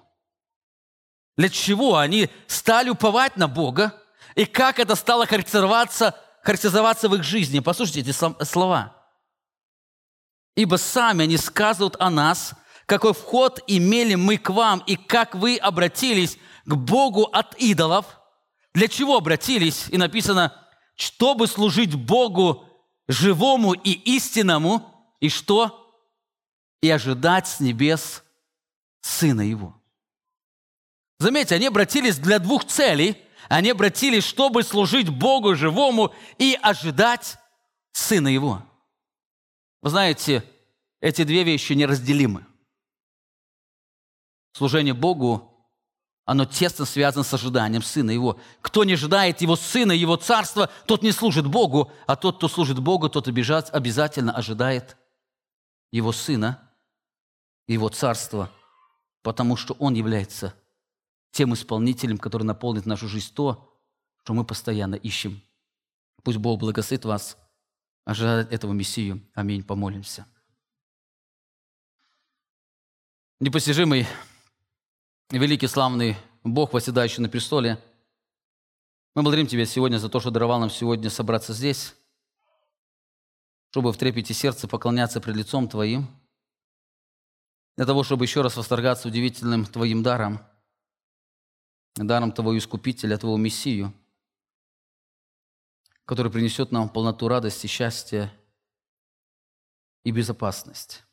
[1.36, 4.00] Для чего они стали уповать на Бога
[4.34, 7.60] и как это стало характеризоваться, характеризоваться в их жизни.
[7.60, 9.03] Послушайте эти слова.
[10.56, 12.54] «Ибо сами они сказывают о нас,
[12.86, 18.06] какой вход имели мы к вам, и как вы обратились к Богу от идолов».
[18.74, 19.86] Для чего обратились?
[19.90, 20.52] И написано,
[20.96, 22.68] чтобы служить Богу
[23.06, 24.90] живому и истинному,
[25.20, 25.80] и что?
[26.82, 28.22] И ожидать с небес
[29.00, 29.80] Сына Его.
[31.18, 33.16] Заметьте, они обратились для двух целей.
[33.48, 37.36] Они обратились, чтобы служить Богу живому и ожидать
[37.92, 38.62] Сына Его.
[39.84, 40.42] Вы знаете,
[41.02, 42.46] эти две вещи неразделимы.
[44.54, 45.68] Служение Богу,
[46.24, 48.40] оно тесно связано с ожиданием Сына Его.
[48.62, 52.78] Кто не ожидает Его Сына, Его Царства, тот не служит Богу, а тот, кто служит
[52.78, 54.96] Богу, тот обязательно ожидает
[55.92, 56.72] Его Сына,
[57.68, 58.50] Его Царства,
[59.20, 60.54] потому что Он является
[61.30, 63.78] тем исполнителем, который наполнит нашу жизнь то,
[64.22, 65.42] что мы постоянно ищем.
[66.22, 67.36] Пусть Бог благословит вас,
[68.04, 69.20] ожидает этого Мессию.
[69.34, 69.62] Аминь.
[69.62, 70.26] Помолимся.
[73.40, 74.06] Непостижимый,
[75.30, 77.82] великий, славный Бог, восседающий на престоле,
[79.14, 81.94] мы благодарим Тебя сегодня за то, что даровал нам сегодня собраться здесь,
[83.70, 86.06] чтобы в трепете сердца поклоняться пред лицом Твоим,
[87.76, 90.40] для того, чтобы еще раз восторгаться удивительным Твоим даром–
[91.96, 93.92] даром того Искупителя, того Мессию,
[96.04, 98.32] который принесет нам полноту радости, счастья
[100.02, 101.04] и безопасность.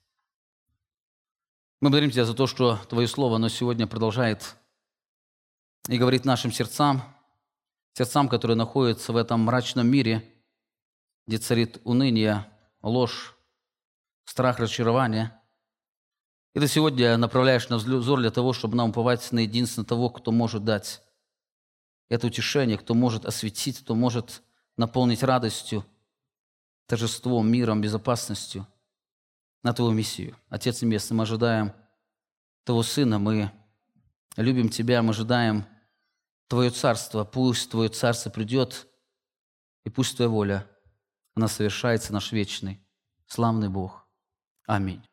[1.80, 4.56] Мы благодарим Тебя за то, что Твое Слово, оно сегодня продолжает
[5.88, 7.02] и говорит нашим сердцам,
[7.94, 10.24] сердцам, которые находятся в этом мрачном мире,
[11.28, 12.46] где царит уныние,
[12.82, 13.36] ложь,
[14.26, 15.38] страх, разочарование–
[16.54, 20.32] и ты сегодня направляешь на взор для того, чтобы нам уповать на единственного того, кто
[20.32, 21.02] может дать
[22.10, 24.42] это утешение, кто может осветить, кто может
[24.78, 25.86] наполнить радостью,
[26.88, 28.68] торжеством, миром, безопасностью
[29.64, 30.36] на Твою миссию.
[30.50, 31.74] Отец Небесный, мы ожидаем
[32.64, 33.52] Твоего Сына, мы
[34.38, 35.66] любим Тебя, мы ожидаем
[36.48, 37.24] Твое Царство.
[37.24, 38.88] Пусть Твое Царство придет,
[39.86, 40.68] и пусть Твоя воля,
[41.36, 42.86] она совершается, наш вечный,
[43.28, 44.06] славный Бог.
[44.68, 45.04] Аминь.